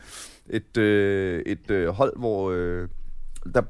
[0.50, 2.50] et, øh, et øh, hold, hvor...
[2.50, 2.88] Øh,
[3.54, 3.62] der,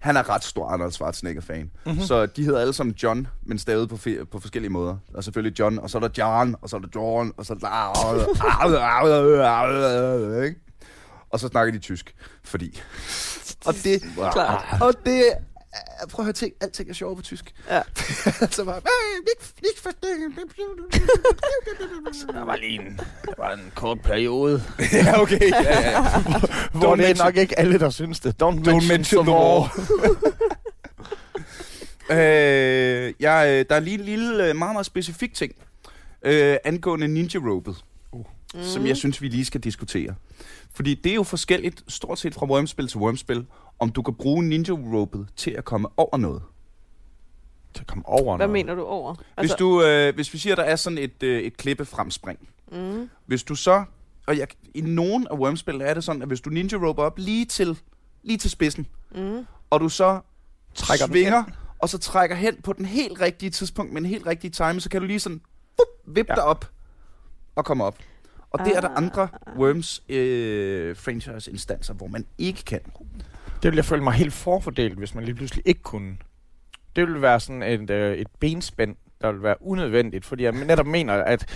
[0.00, 1.60] han er ret stor Arnold Schwarzenegger-fan.
[1.60, 1.70] Mhm.
[1.92, 2.00] Mm-hmm.
[2.06, 4.96] Så de hedder alle sammen John, men stavet på, fe- på forskellige måder.
[5.14, 7.52] Og selvfølgelig John, og så er der John, og så er der John, og så
[7.52, 7.66] er der...
[11.30, 12.14] Og så snakker de tysk,
[12.44, 12.80] fordi...
[13.66, 14.02] Og det,
[14.32, 14.64] Klart.
[14.82, 15.36] og det er-
[16.10, 17.54] prøv at høre ting, alting er sjovt på tysk.
[17.70, 17.82] Ja.
[18.50, 19.18] så bare, "Hey,
[19.56, 20.08] ikke, forstå."
[22.32, 24.62] Der var lige en, der var en kort periode,
[24.92, 25.50] ja, okay.
[25.50, 26.00] Ja, ja,
[26.72, 28.34] hvor det er mention- nok ikke alle, der synes det.
[28.42, 29.80] Don't, Don't mention the war.
[32.10, 35.52] øh, jeg, øh, der er lige en lille, øh, meget, meget specifik ting
[36.24, 37.38] øh, angående Ninja
[38.54, 38.62] Uh.
[38.64, 40.14] som jeg synes, vi lige skal diskutere.
[40.74, 43.46] Fordi det er jo forskelligt, stort set fra wormspil til wormspil,
[43.78, 46.42] om du kan bruge Ninja Ropet til at komme over noget.
[47.74, 48.52] Til at komme over Hvad noget.
[48.52, 49.14] mener du over?
[49.40, 52.48] Hvis, du, øh, hvis vi siger, der er sådan et, øh, et klippefremspring.
[52.72, 53.10] Mm.
[53.26, 53.84] Hvis du så...
[54.26, 57.18] Og jeg, i nogle af worms er det sådan, at hvis du ninja roper op
[57.18, 57.78] lige til,
[58.22, 59.46] lige til spidsen, Mm.
[59.70, 60.20] og du så
[60.74, 61.44] Trækker svinger,
[61.78, 64.88] og så trækker hen på den helt rigtige tidspunkt med en helt rigtig timing, så
[64.88, 65.40] kan du lige sådan
[65.76, 66.34] bup, vippe ja.
[66.34, 66.70] dig op
[67.54, 67.98] og komme op.
[68.60, 68.96] Og det er der Ah.
[68.96, 69.28] andre
[69.58, 72.80] Worms øh, franchise-instanser, hvor man ikke kan.
[73.44, 76.16] Det ville jeg føle mig helt forfordelt, hvis man lige pludselig ikke kunne.
[76.96, 80.86] Det ville være sådan et, øh, et benspænd, der ville være unødvendigt, fordi jeg netop
[80.86, 81.46] mener, at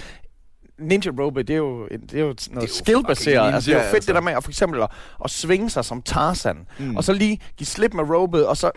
[0.78, 3.54] Ninja Rope, det er jo, det er jo noget jo skill-baseret.
[3.54, 4.06] Altså, det er jo fedt altså.
[4.06, 4.88] det der med at for eksempel at,
[5.24, 6.96] at svinge sig som Tarzan, Mm.
[6.96, 8.70] og så lige give slip med ropet, og så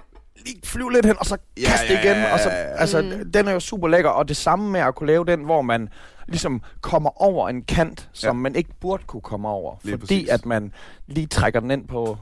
[0.45, 2.17] lige flyve lidt hen, og så Ja, kaste ja, igen.
[2.17, 2.75] ja, Og så, ja, ja.
[2.75, 3.31] altså, Mm.
[3.31, 5.89] den er jo super lækker, og det samme med at kunne lave den, hvor man
[6.27, 8.41] ligesom kommer over en kant, som Ja.
[8.41, 10.29] man ikke burde kunne komme over, Lige fordi præcis.
[10.29, 10.73] at man
[11.07, 12.17] lige trækker den ind på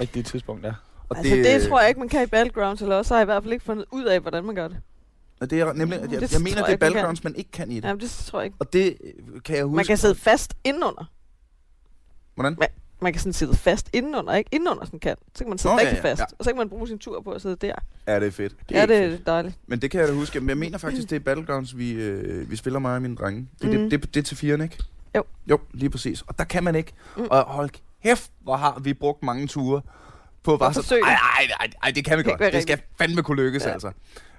[0.00, 0.72] rigtige tidspunkt, ja.
[1.08, 3.24] og Altså, det, det tror jeg ikke, man kan i Battlegrounds, eller også har jeg
[3.24, 4.76] i hvert fald ikke fundet ud af, hvordan man gør det.
[5.40, 6.76] Og det er nemlig, jeg, Det jeg, mener, det er.
[6.76, 7.84] Battlegrounds, man ikke kan i det.
[7.84, 8.56] Jamen, det tror jeg ikke.
[8.60, 8.96] Og det
[9.44, 9.76] kan jeg huske.
[9.76, 11.04] Man kan sidde fast indenunder.
[12.34, 12.56] Hvordan?
[12.58, 12.68] Man
[13.04, 14.50] kan sådan sidde fast indenunder, ikke?
[14.52, 15.18] Indenunder sådan en kant.
[15.34, 16.20] Så kan man sidde ja, rigtig fast.
[16.20, 16.24] ja.
[16.38, 17.74] Og så kan man bruge sin tur på at sidde der.
[18.08, 18.54] Ja, det er fedt.
[18.68, 19.58] Det er ja, det er dejligt.
[19.66, 20.40] Men det kan jeg da huske.
[20.40, 23.48] Men jeg mener faktisk, det er Battlegrounds, vi, øh, vi spiller mig og mine drenge.
[23.62, 23.90] Det, mm.
[23.90, 24.78] Det, det, det er til firen, ikke?
[25.16, 25.24] Jo.
[25.50, 26.22] Jo, lige præcis.
[26.22, 26.92] Og der kan man ikke.
[27.16, 27.26] Mm.
[27.30, 27.70] Og hold
[28.02, 29.82] kæft, hvor har vi brugt mange ture
[30.42, 30.94] på bare så...
[31.04, 32.40] Ej, ej, ej, ej, det kan vi godt.
[32.40, 33.70] kan Det skal fandme kunne lykkes, ja.
[33.70, 33.92] altså.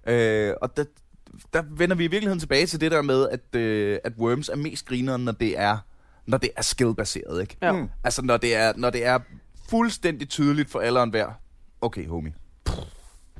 [0.08, 0.84] Øh, og der,
[1.53, 4.55] der vender vi i virkeligheden tilbage til det der med, at, øh, at Worms er
[4.55, 5.78] mest grineren, når det er,
[6.28, 7.57] når det er skill-baseret, ikke?
[7.61, 7.71] Ja.
[7.71, 7.89] Mm.
[8.03, 9.19] Altså, når det er, når det er
[9.69, 11.32] fuldstændig tydeligt for alle og enhver.
[11.82, 12.34] Okay, homie.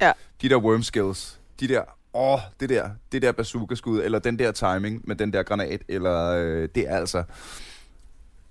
[0.02, 0.12] Ja.
[0.42, 1.40] De der worm skills.
[1.60, 1.82] De der,
[2.14, 6.30] åh, det der, det der bazooka-skud, eller den der timing med den der granat, eller
[6.30, 7.24] øh, det er altså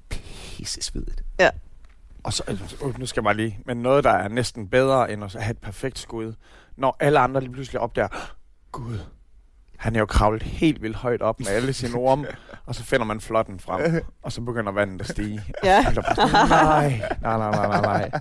[0.09, 1.22] pissesvedigt.
[2.26, 5.24] Og så, øh, nu skal jeg bare lige, men noget, der er næsten bedre end
[5.24, 6.32] at have et perfekt skud,
[6.76, 8.09] når alle andre lige pludselig opdager,
[8.72, 8.99] Gud,
[9.79, 12.27] han er jo kravlet helt vildt højt op med alle sine orme,
[12.66, 15.43] og så finder man flotten frem, og så begynder vandet at stige.
[15.64, 15.85] Ja.
[15.89, 18.20] Og bare sådan, nej, nej, nej, nej, nej.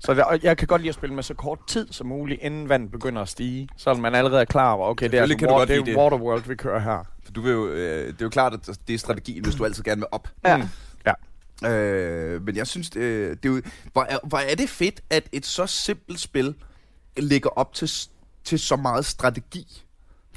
[0.00, 2.42] Så der, og jeg kan godt lide at spille med så kort tid som muligt,
[2.42, 5.46] inden vandet begynder at stige, så man allerede er klar over, okay, det er, altså
[5.46, 5.96] water, det er det.
[5.96, 7.04] Waterworld, vi kører her.
[7.24, 9.64] For du vil jo, øh, det er jo klart, at det er strategien, hvis du
[9.64, 10.28] altid gerne vil op.
[10.44, 10.56] Ja.
[10.56, 10.64] Mm.
[11.64, 13.02] Øh, men jeg synes, det,
[13.42, 16.54] det er jo, hvor, er, hvor er det fedt, at et så simpelt spil
[17.16, 17.90] ligger op til,
[18.44, 19.84] til så meget strategi.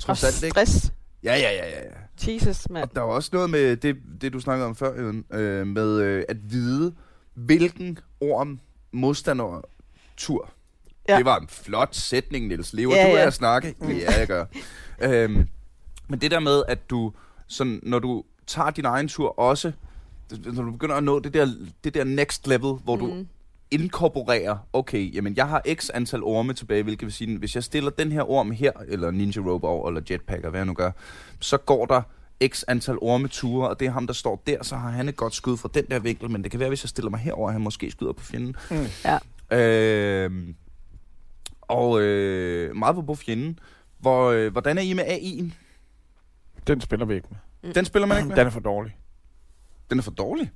[0.09, 0.53] Og Trods alt, ikke?
[0.53, 0.93] stress.
[1.23, 1.83] Ja, ja, ja, ja.
[1.83, 2.33] ja.
[2.33, 2.89] Jesus, mand.
[2.89, 6.23] Og der er også noget med det, det du snakkede om før, øh, med øh,
[6.29, 6.93] at vide,
[7.33, 8.59] hvilken orm
[8.91, 9.61] modstander
[10.17, 10.49] tur.
[11.09, 11.17] Ja.
[11.17, 12.73] Det var en flot sætning, Niels.
[12.73, 13.27] Lever Ja, du af ja.
[13.27, 13.75] at snakke?
[13.81, 14.45] Ja, jeg gør.
[15.01, 15.47] øhm,
[16.07, 17.13] men det der med, at du,
[17.47, 19.71] sådan, når du tager din egen tur også,
[20.45, 23.25] når du begynder at nå det der, det der next level, hvor du
[23.71, 23.81] Mm.
[23.81, 27.89] inkorporerer, okay, jamen jeg har x antal orme tilbage, hvilket vil sige, hvis jeg stiller
[27.89, 30.91] den her orm her, eller ninja rope over, eller jetpack, eller hvad jeg nu gør,
[31.39, 32.01] så går der
[32.47, 35.35] x antal ormeture, og det er ham, der står der, så har han et godt
[35.35, 37.53] skud fra den der vinkel, men det kan være, hvis jeg stiller mig herover, at
[37.53, 38.55] han måske skyder på fjenden.
[38.71, 38.85] Mm.
[39.05, 39.17] Ja.
[39.57, 40.47] Øh,
[41.61, 43.59] og øh, meget på, på fjenden.
[43.99, 45.53] Hvor, øh, hvordan er I med AI'en?
[46.67, 47.27] Den spiller vi ikke
[47.61, 47.73] med.
[47.73, 48.35] Den spiller man ikke med?
[48.35, 48.97] Den er for dårlig.
[49.89, 50.51] Den er for dårlig.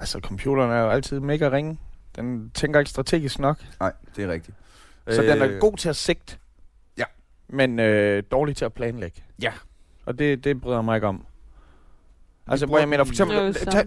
[0.00, 1.78] Altså, computeren er jo altid mega ringe.
[2.16, 3.64] Den tænker ikke strategisk nok.
[3.80, 4.56] Nej, det er rigtigt.
[5.10, 6.36] Så øh, den er god til at sigte.
[6.98, 7.04] Ja.
[7.48, 9.24] Men øh, dårlig til at planlægge.
[9.42, 9.52] Ja.
[10.06, 11.26] Og det, det bryder jeg mig ikke om.
[12.46, 13.36] Altså, hvor jeg mener, for eksempel...
[13.38, 13.86] Øh, tag,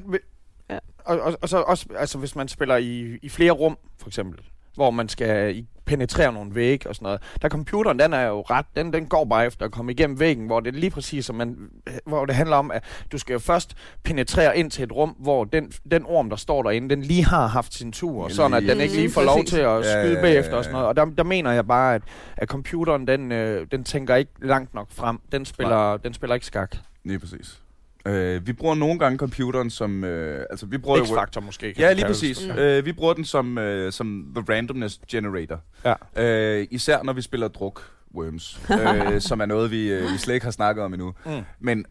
[0.69, 0.80] Ja.
[1.05, 4.39] og, og, og så også, altså, hvis man spiller i, i flere rum, for eksempel,
[4.76, 7.21] hvor man skal i, penetrere nogle vægge og sådan noget.
[7.41, 10.45] Der computeren, den er jo ret, den, den går bare efter at komme igennem væggen,
[10.45, 11.57] hvor det er lige præcis, som man,
[12.05, 15.43] hvor det handler om, at du skal jo først penetrere ind til et rum, hvor
[15.43, 18.63] den, den orm, der står derinde, den lige har haft sin tur, Ja, sådan at
[18.63, 20.73] den ikke lige får lov til at Ja, skyde ja, ja, bagefter og ja, sådan
[20.73, 20.88] noget.
[20.88, 22.01] Og der, der mener jeg bare, at,
[22.38, 25.19] at computeren, den, øh, den tænker ikke langt nok frem.
[25.32, 26.76] Den spiller, den spiller ikke skak.
[27.03, 27.61] Lige præcis.
[28.05, 30.03] Øh, vi bruger nogle gange computeren som...
[30.03, 31.05] Øh, altså, vi bruger.
[31.05, 31.73] X-faktor måske.
[31.73, 32.47] kan Ja, lige præcis.
[32.47, 32.57] Mm.
[32.57, 35.61] Øh, vi bruger den som, øh, som the randomness generator.
[35.85, 35.93] Ja.
[36.23, 38.59] Øh, især når vi spiller druk Worms,
[39.13, 41.13] øh, som er noget, vi, øh, vi slet ikke har snakket om endnu.
[41.25, 41.41] Mm.
[41.59, 41.85] Men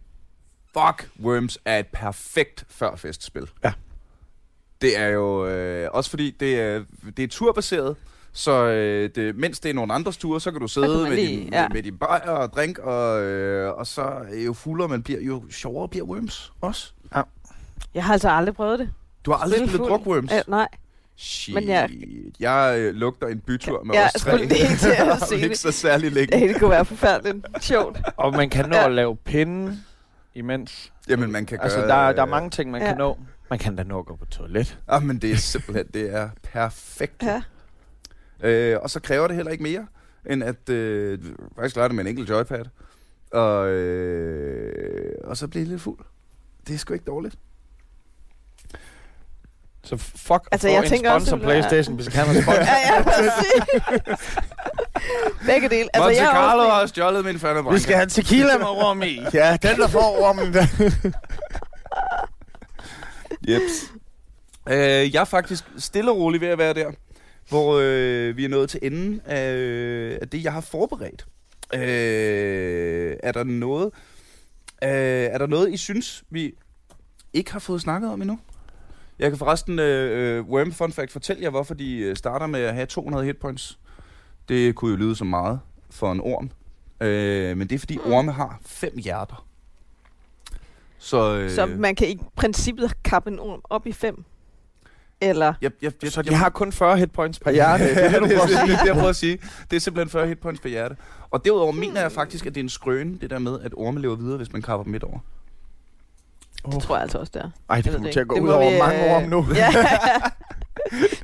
[0.72, 3.48] fuck, Worms er et perfekt førfestspil.
[3.64, 3.72] Ja.
[4.82, 6.84] Det er jo øh, også fordi, det er,
[7.16, 7.96] det er turbaseret,
[8.36, 11.16] så øh, det, mens det er nogle andres ture, så kan du sidde kan med,
[11.16, 11.62] lige- din, ja.
[11.68, 14.12] med, med din bajer og drink, og, øh, og så
[14.46, 16.92] jo fuldere man bliver, jo sjovere bliver Worms også.
[17.94, 18.90] Jeg har altså aldrig prøvet det.
[19.24, 19.98] Du har aldrig Spille spillet fuld.
[20.04, 20.30] druk Worms?
[20.32, 20.68] Ja, nej.
[21.16, 21.54] Shit.
[21.54, 21.90] Men jeg-
[22.40, 24.30] jeg øh, lugter en bytur med Ja, os jeg tre.
[24.30, 25.58] skulle lige til at sige ikke det.
[25.58, 26.48] så særlig længe.
[26.48, 27.98] Det kunne være forfærdeligt sjovt.
[28.16, 28.84] Og man kan nå Ja.
[28.86, 29.78] at lave pinde
[30.34, 30.92] imens.
[31.08, 31.88] Jamen, man kan Altså, gøre...
[32.06, 32.88] der, der er mange ting, man Ja.
[32.88, 33.18] kan nå.
[33.50, 34.78] Man kan da nå at gå på toilet.
[34.88, 37.22] Ah, men det er simpelthen, det er perfekt.
[37.22, 37.42] Ja.
[38.44, 39.86] Øh, og så kræver det heller ikke mere.
[40.30, 41.18] end at øh,
[41.56, 42.64] faktisk klare det med en enkelt joypad.
[43.32, 45.98] Og, øh, og så blive lidt fuld.
[46.66, 47.36] Det er sgu ikke dårligt.
[49.84, 52.24] Så fuck Altså, altså, jeg en tænker også, sponsor det ville være- Playstation, hvis kan
[52.26, 52.62] have sponsor.
[52.72, 53.40] ja, ja, præcis.
[55.46, 55.88] Begge dele.
[55.94, 58.66] Altså, Monte jeg er Carlo også- har stjålet min fandme Vi skal have tequila med
[58.66, 59.20] rum i.
[59.34, 60.54] Ja, den der får rummen.
[60.54, 60.66] Der.
[63.48, 63.92] Jeps.
[64.68, 66.90] Øh, jeg er faktisk stille og rolig ved at være der,
[67.54, 71.26] hvor øh, vi er nået til enden af, øh, af det, jeg har forberedt.
[71.74, 73.86] Øh, er der noget,
[74.84, 74.90] øh,
[75.34, 76.54] er der noget, I synes, vi
[77.32, 78.38] ikke har fået snakket om endnu?
[79.18, 82.60] Jeg kan forresten, øh, øh Worm Fun Fact, fortælle jer, hvorfor de øh, starter med
[82.60, 83.78] at have 200 hitpoints.
[84.48, 86.50] Det kunne jo lyde som meget for en orm.
[87.00, 89.46] Øh, men det er, fordi orme har fem hjerter.
[90.98, 94.24] Så, øh, Så man kan i princippet kappe en orm op i fem.
[95.20, 95.54] Eller...
[95.62, 97.84] jeg, jeg, jeg, Så de jeg- har kun 40 hitpoints per hjerte.
[97.84, 98.70] Det er det, du prøver at det, sige.
[98.72, 99.38] det, det, jeg prøver at sige.
[99.70, 100.96] Det er simpelthen 40 hitpoints per hjerte.
[101.30, 104.00] Og derudover mener jeg faktisk, at det er en skrøne, det der med, at orme
[104.00, 105.18] lever videre, hvis man kapper dem midt over.
[106.72, 107.50] Det tror jeg altså også, der.
[107.70, 108.28] Ej, det kommer til at ikke.
[108.28, 109.46] gå Det ud over vi, mange øh, år nu.
[109.54, 109.68] Ja.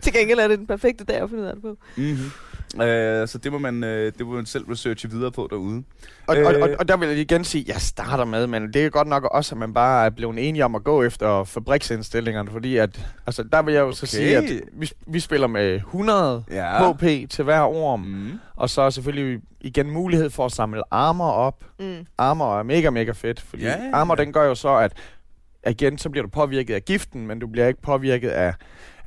[0.01, 1.77] Til gengæld er det den perfekte dag at finde ud af det på.
[1.97, 2.31] Mm-hmm.
[2.75, 2.81] Uh,
[3.29, 5.83] så det må, man, uh, det må man selv researche videre på derude.
[6.27, 6.77] Og, og, og, Øh.
[6.79, 9.55] og der vil jeg igen sige, jeg starter med, men det er godt nok også,
[9.55, 13.63] at man bare er blevet enige om at gå efter fabriksindstillingerne, fordi at, altså der
[13.63, 14.07] vil jeg jo så Okay.
[14.25, 16.93] sige, at vi, vi spiller med 100 Ja.
[16.93, 18.31] HP til hver orm, Mm.
[18.57, 21.65] og så selvfølgelig igen mulighed for at samle armor op.
[21.81, 22.07] Mm.
[22.19, 24.25] Armor er mega, mega fedt, fordi Ja, armor ja.
[24.25, 24.93] den gør jo så, at
[25.69, 28.55] igen, så bliver du påvirket af giften, men du bliver ikke påvirket af,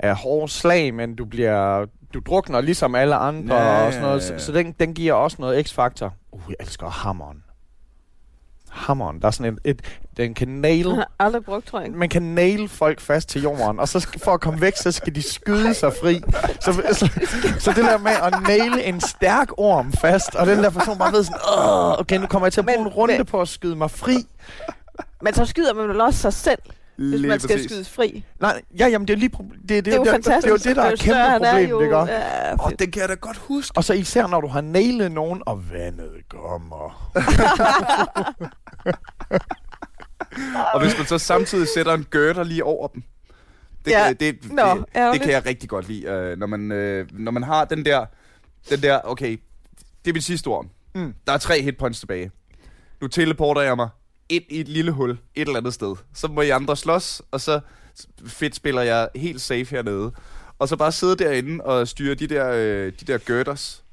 [0.03, 4.29] af hårde slag, men du bliver du drukner ligesom alle andre Ja, og sådan noget,
[4.29, 4.39] ja, ja.
[4.39, 6.13] så, så den, den giver også noget x-faktor.
[6.31, 7.43] Uh, jeg elsker hammeren.
[8.69, 9.81] Hammeren, der er sådan et, et
[10.17, 11.91] den kan nail, Jeg har aldrig brugt, tror jeg.
[11.91, 14.91] man kan nail folk fast til jorden, og så skal, for at komme væk, så
[14.91, 16.21] skal de skyde sig fri.
[16.59, 17.11] Så, så,
[17.59, 21.11] så det der med at naile en stærk orm fast, og den der person bare
[21.11, 23.41] ved sådan, Åh, okay, nu kommer jeg til at bruge Men- en runde men- på
[23.41, 24.15] at skyde mig fri.
[25.21, 26.59] Men så skyder man vel også sig selv,
[26.97, 27.71] hvis Lige man skal præcis.
[27.71, 28.23] skydes fri.
[28.39, 30.43] Nej, ja, jamen det er lige det, det, Det er jo fantastisk.
[30.43, 32.05] Det er jo det, der er Jo større kæmpe problem, jo, det gør.
[32.05, 32.79] Ja, fedt.
[32.79, 33.77] den kan jeg da godt huske.
[33.77, 37.11] Og så især når du har nailet nogen, og vandet kommer.
[40.73, 43.03] Og hvis man så samtidig sætter en girder lige over dem.
[43.85, 44.09] Det, Ja.
[44.09, 47.31] det, det, Nå, det, det kan jeg rigtig godt lide, øh, når, man, øh, når
[47.31, 48.05] man har den der,
[48.69, 49.37] den der, okay,
[50.05, 50.65] det er mit sidste ord.
[50.95, 51.13] Mm.
[51.27, 52.31] Der er tre hitpoints tilbage.
[53.01, 53.89] Nu teleporter jeg mig
[54.35, 55.95] ind i et lille hul et eller andet sted.
[56.13, 57.59] Så må I andre slås, og så
[58.27, 60.11] fedt spiller jeg helt safe hernede.
[60.59, 63.83] Og så bare sidde derinde og styre de der, øh, de der girders.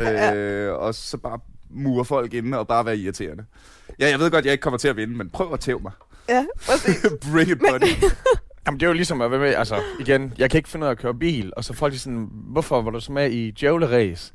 [0.00, 1.38] Øh, og så bare
[1.70, 3.44] mure folk inde og bare være irriterende.
[3.98, 5.92] Ja, jeg ved godt, jeg ikke kommer til at vinde, men prøv at tæve mig.
[6.28, 7.06] Ja, præcis.
[7.32, 8.04] Bring it, buddy.
[8.66, 10.88] Jamen det er jo ligesom at være med, altså igen, jeg kan ikke finde ud
[10.88, 13.50] af at køre bil, og så folk er sådan, hvorfor var du så med i
[13.50, 14.32] Djævle-race?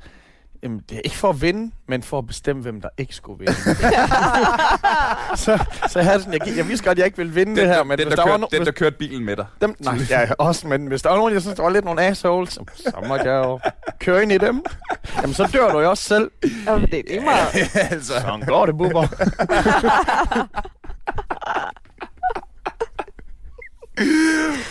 [0.62, 3.38] Jamen, det er ikke for at vinde, men for at bestemme, hvem der ikke skulle
[3.38, 3.54] vinde.
[5.44, 7.68] så, så jeg havde sådan, jeg, jeg vidste godt, at jeg ikke ville vinde det
[7.68, 9.46] her, men den, hvis der, der, var kørte, no- den, der kørte bilen med dig.
[9.60, 12.02] dem, nej, ja, også, men hvis der var nogen, jeg synes, der var lidt nogle
[12.02, 13.60] assholes, så, så måtte jeg jo
[14.00, 14.62] køre ind i dem.
[15.16, 16.30] Jamen, så dør du jo også selv.
[16.66, 17.70] Ja, det, er meget...
[17.92, 18.12] altså.
[18.12, 19.06] Sådan går det, buber.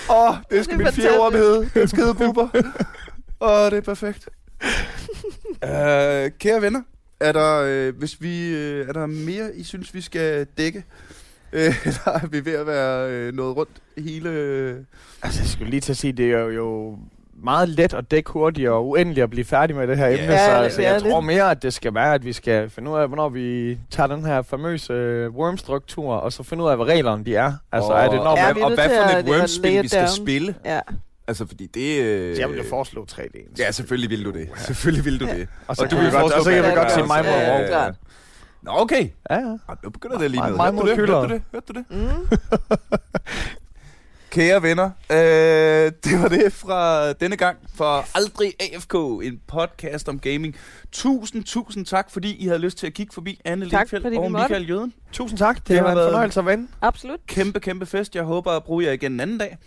[0.09, 1.69] Åh, oh, det skal Det min fjerde ord hedde.
[1.73, 2.47] Den skide buber.
[3.41, 4.29] Åh, oh, det er perfekt.
[4.63, 6.81] Uh, kære venner,
[7.19, 10.83] er der, øh, hvis vi, øh, er der mere, I synes, vi skal dække?
[11.53, 14.29] Øh, eller er vi ved at være øh, nået rundt hele...
[14.29, 14.75] Øh,
[15.23, 16.97] Altså, jeg skulle lige til at sige, det er jo,
[17.43, 20.31] meget let at dække hurtigt og uendeligt at blive færdig med det her Ja, emne,
[20.31, 22.97] det- så altså, jeg tror mere, at det skal være, at vi skal finde ud
[22.97, 26.85] af, hvornår vi tager den her famøse øh, wormstruktur, og så finde ud af, hvad
[26.85, 27.53] reglerne de er.
[27.71, 29.99] Altså, og, er det når og, Ja, er og hvad for et wormspil, vi skal
[29.99, 30.15] down.
[30.15, 30.55] spille?
[30.65, 30.79] Ja.
[31.27, 32.01] Altså, fordi det...
[32.01, 33.53] Øh, jeg vil jo foreslå 3D.
[33.59, 34.49] Ja, selvfølgelig vil du det.
[34.57, 35.47] Selvfølgelig vil du det.
[35.67, 37.13] Og så, Og du vi vil godt, foreslå og så kan vi godt sige også.
[37.13, 37.91] mig mod Ja, ja.
[38.61, 39.09] Nå, okay.
[39.29, 39.57] Ja, ja.
[39.83, 40.55] Nu begynder det lige noget.
[40.55, 41.29] meget Hørte du det?
[41.29, 41.41] mod Hørte du det?
[41.51, 41.85] Hørte du det?
[41.89, 42.37] Mm.
[44.35, 48.93] Kære venner, øh, det var det fra denne gang for Aldrig AFK,
[49.25, 50.55] en podcast om gaming.
[50.91, 53.75] Tusind, tusind tak, fordi I havde lyst til at kigge forbi Anne vi
[54.17, 54.31] og.
[54.31, 54.93] Michael Jøden.
[55.11, 55.55] Tusind tak.
[55.55, 56.67] Det, Det har været en fornøjelse at vende.
[56.81, 57.19] Absolut.
[57.27, 58.15] Kæmpe, kæmpe fest.
[58.15, 59.57] Jeg håber at bruge jer igen en anden dag.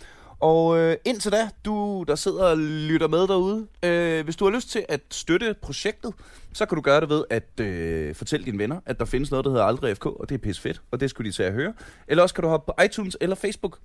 [0.40, 4.52] Og øh, indtil da, du der sidder og lytter med derude, øh, hvis du har
[4.52, 6.14] lyst til at støtte projektet,
[6.52, 9.44] så kan du gøre det ved at øh, fortælle dine venner, at der findes noget,
[9.44, 11.52] der hedder Aldrig FK, og det er pisse fedt, og det skulle de til at
[11.52, 11.72] høre.
[12.08, 13.78] Eller også kan du hoppe på iTunes eller Facebook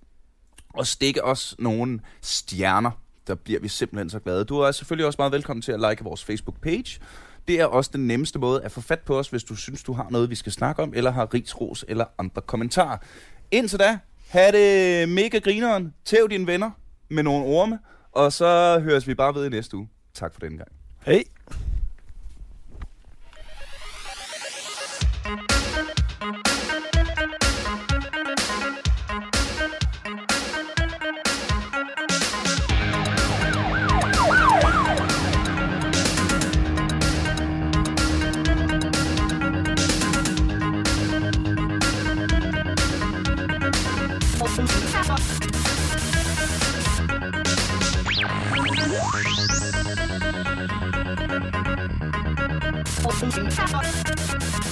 [0.73, 2.91] og stikke os nogle stjerner.
[3.27, 4.45] Der bliver vi simpelthen så glade.
[4.45, 6.99] Du er selvfølgelig også meget velkommen til at like vores Facebook-page.
[7.47, 9.93] Det er også den nemmeste måde at få fat på os, hvis du synes, du
[9.93, 12.97] har noget, vi skal snakke om, eller har rigsros eller andre kommentarer.
[13.51, 13.99] Indtil da,
[14.33, 15.93] ha' det mega grineren.
[16.05, 16.71] Tæv dine venner
[17.09, 17.79] med nogle orme,
[18.11, 19.89] og så høres vi bare ved i næste uge.
[20.13, 20.69] Tak for den gang.
[21.05, 21.23] Hej.
[53.33, 54.62] フフフフフ。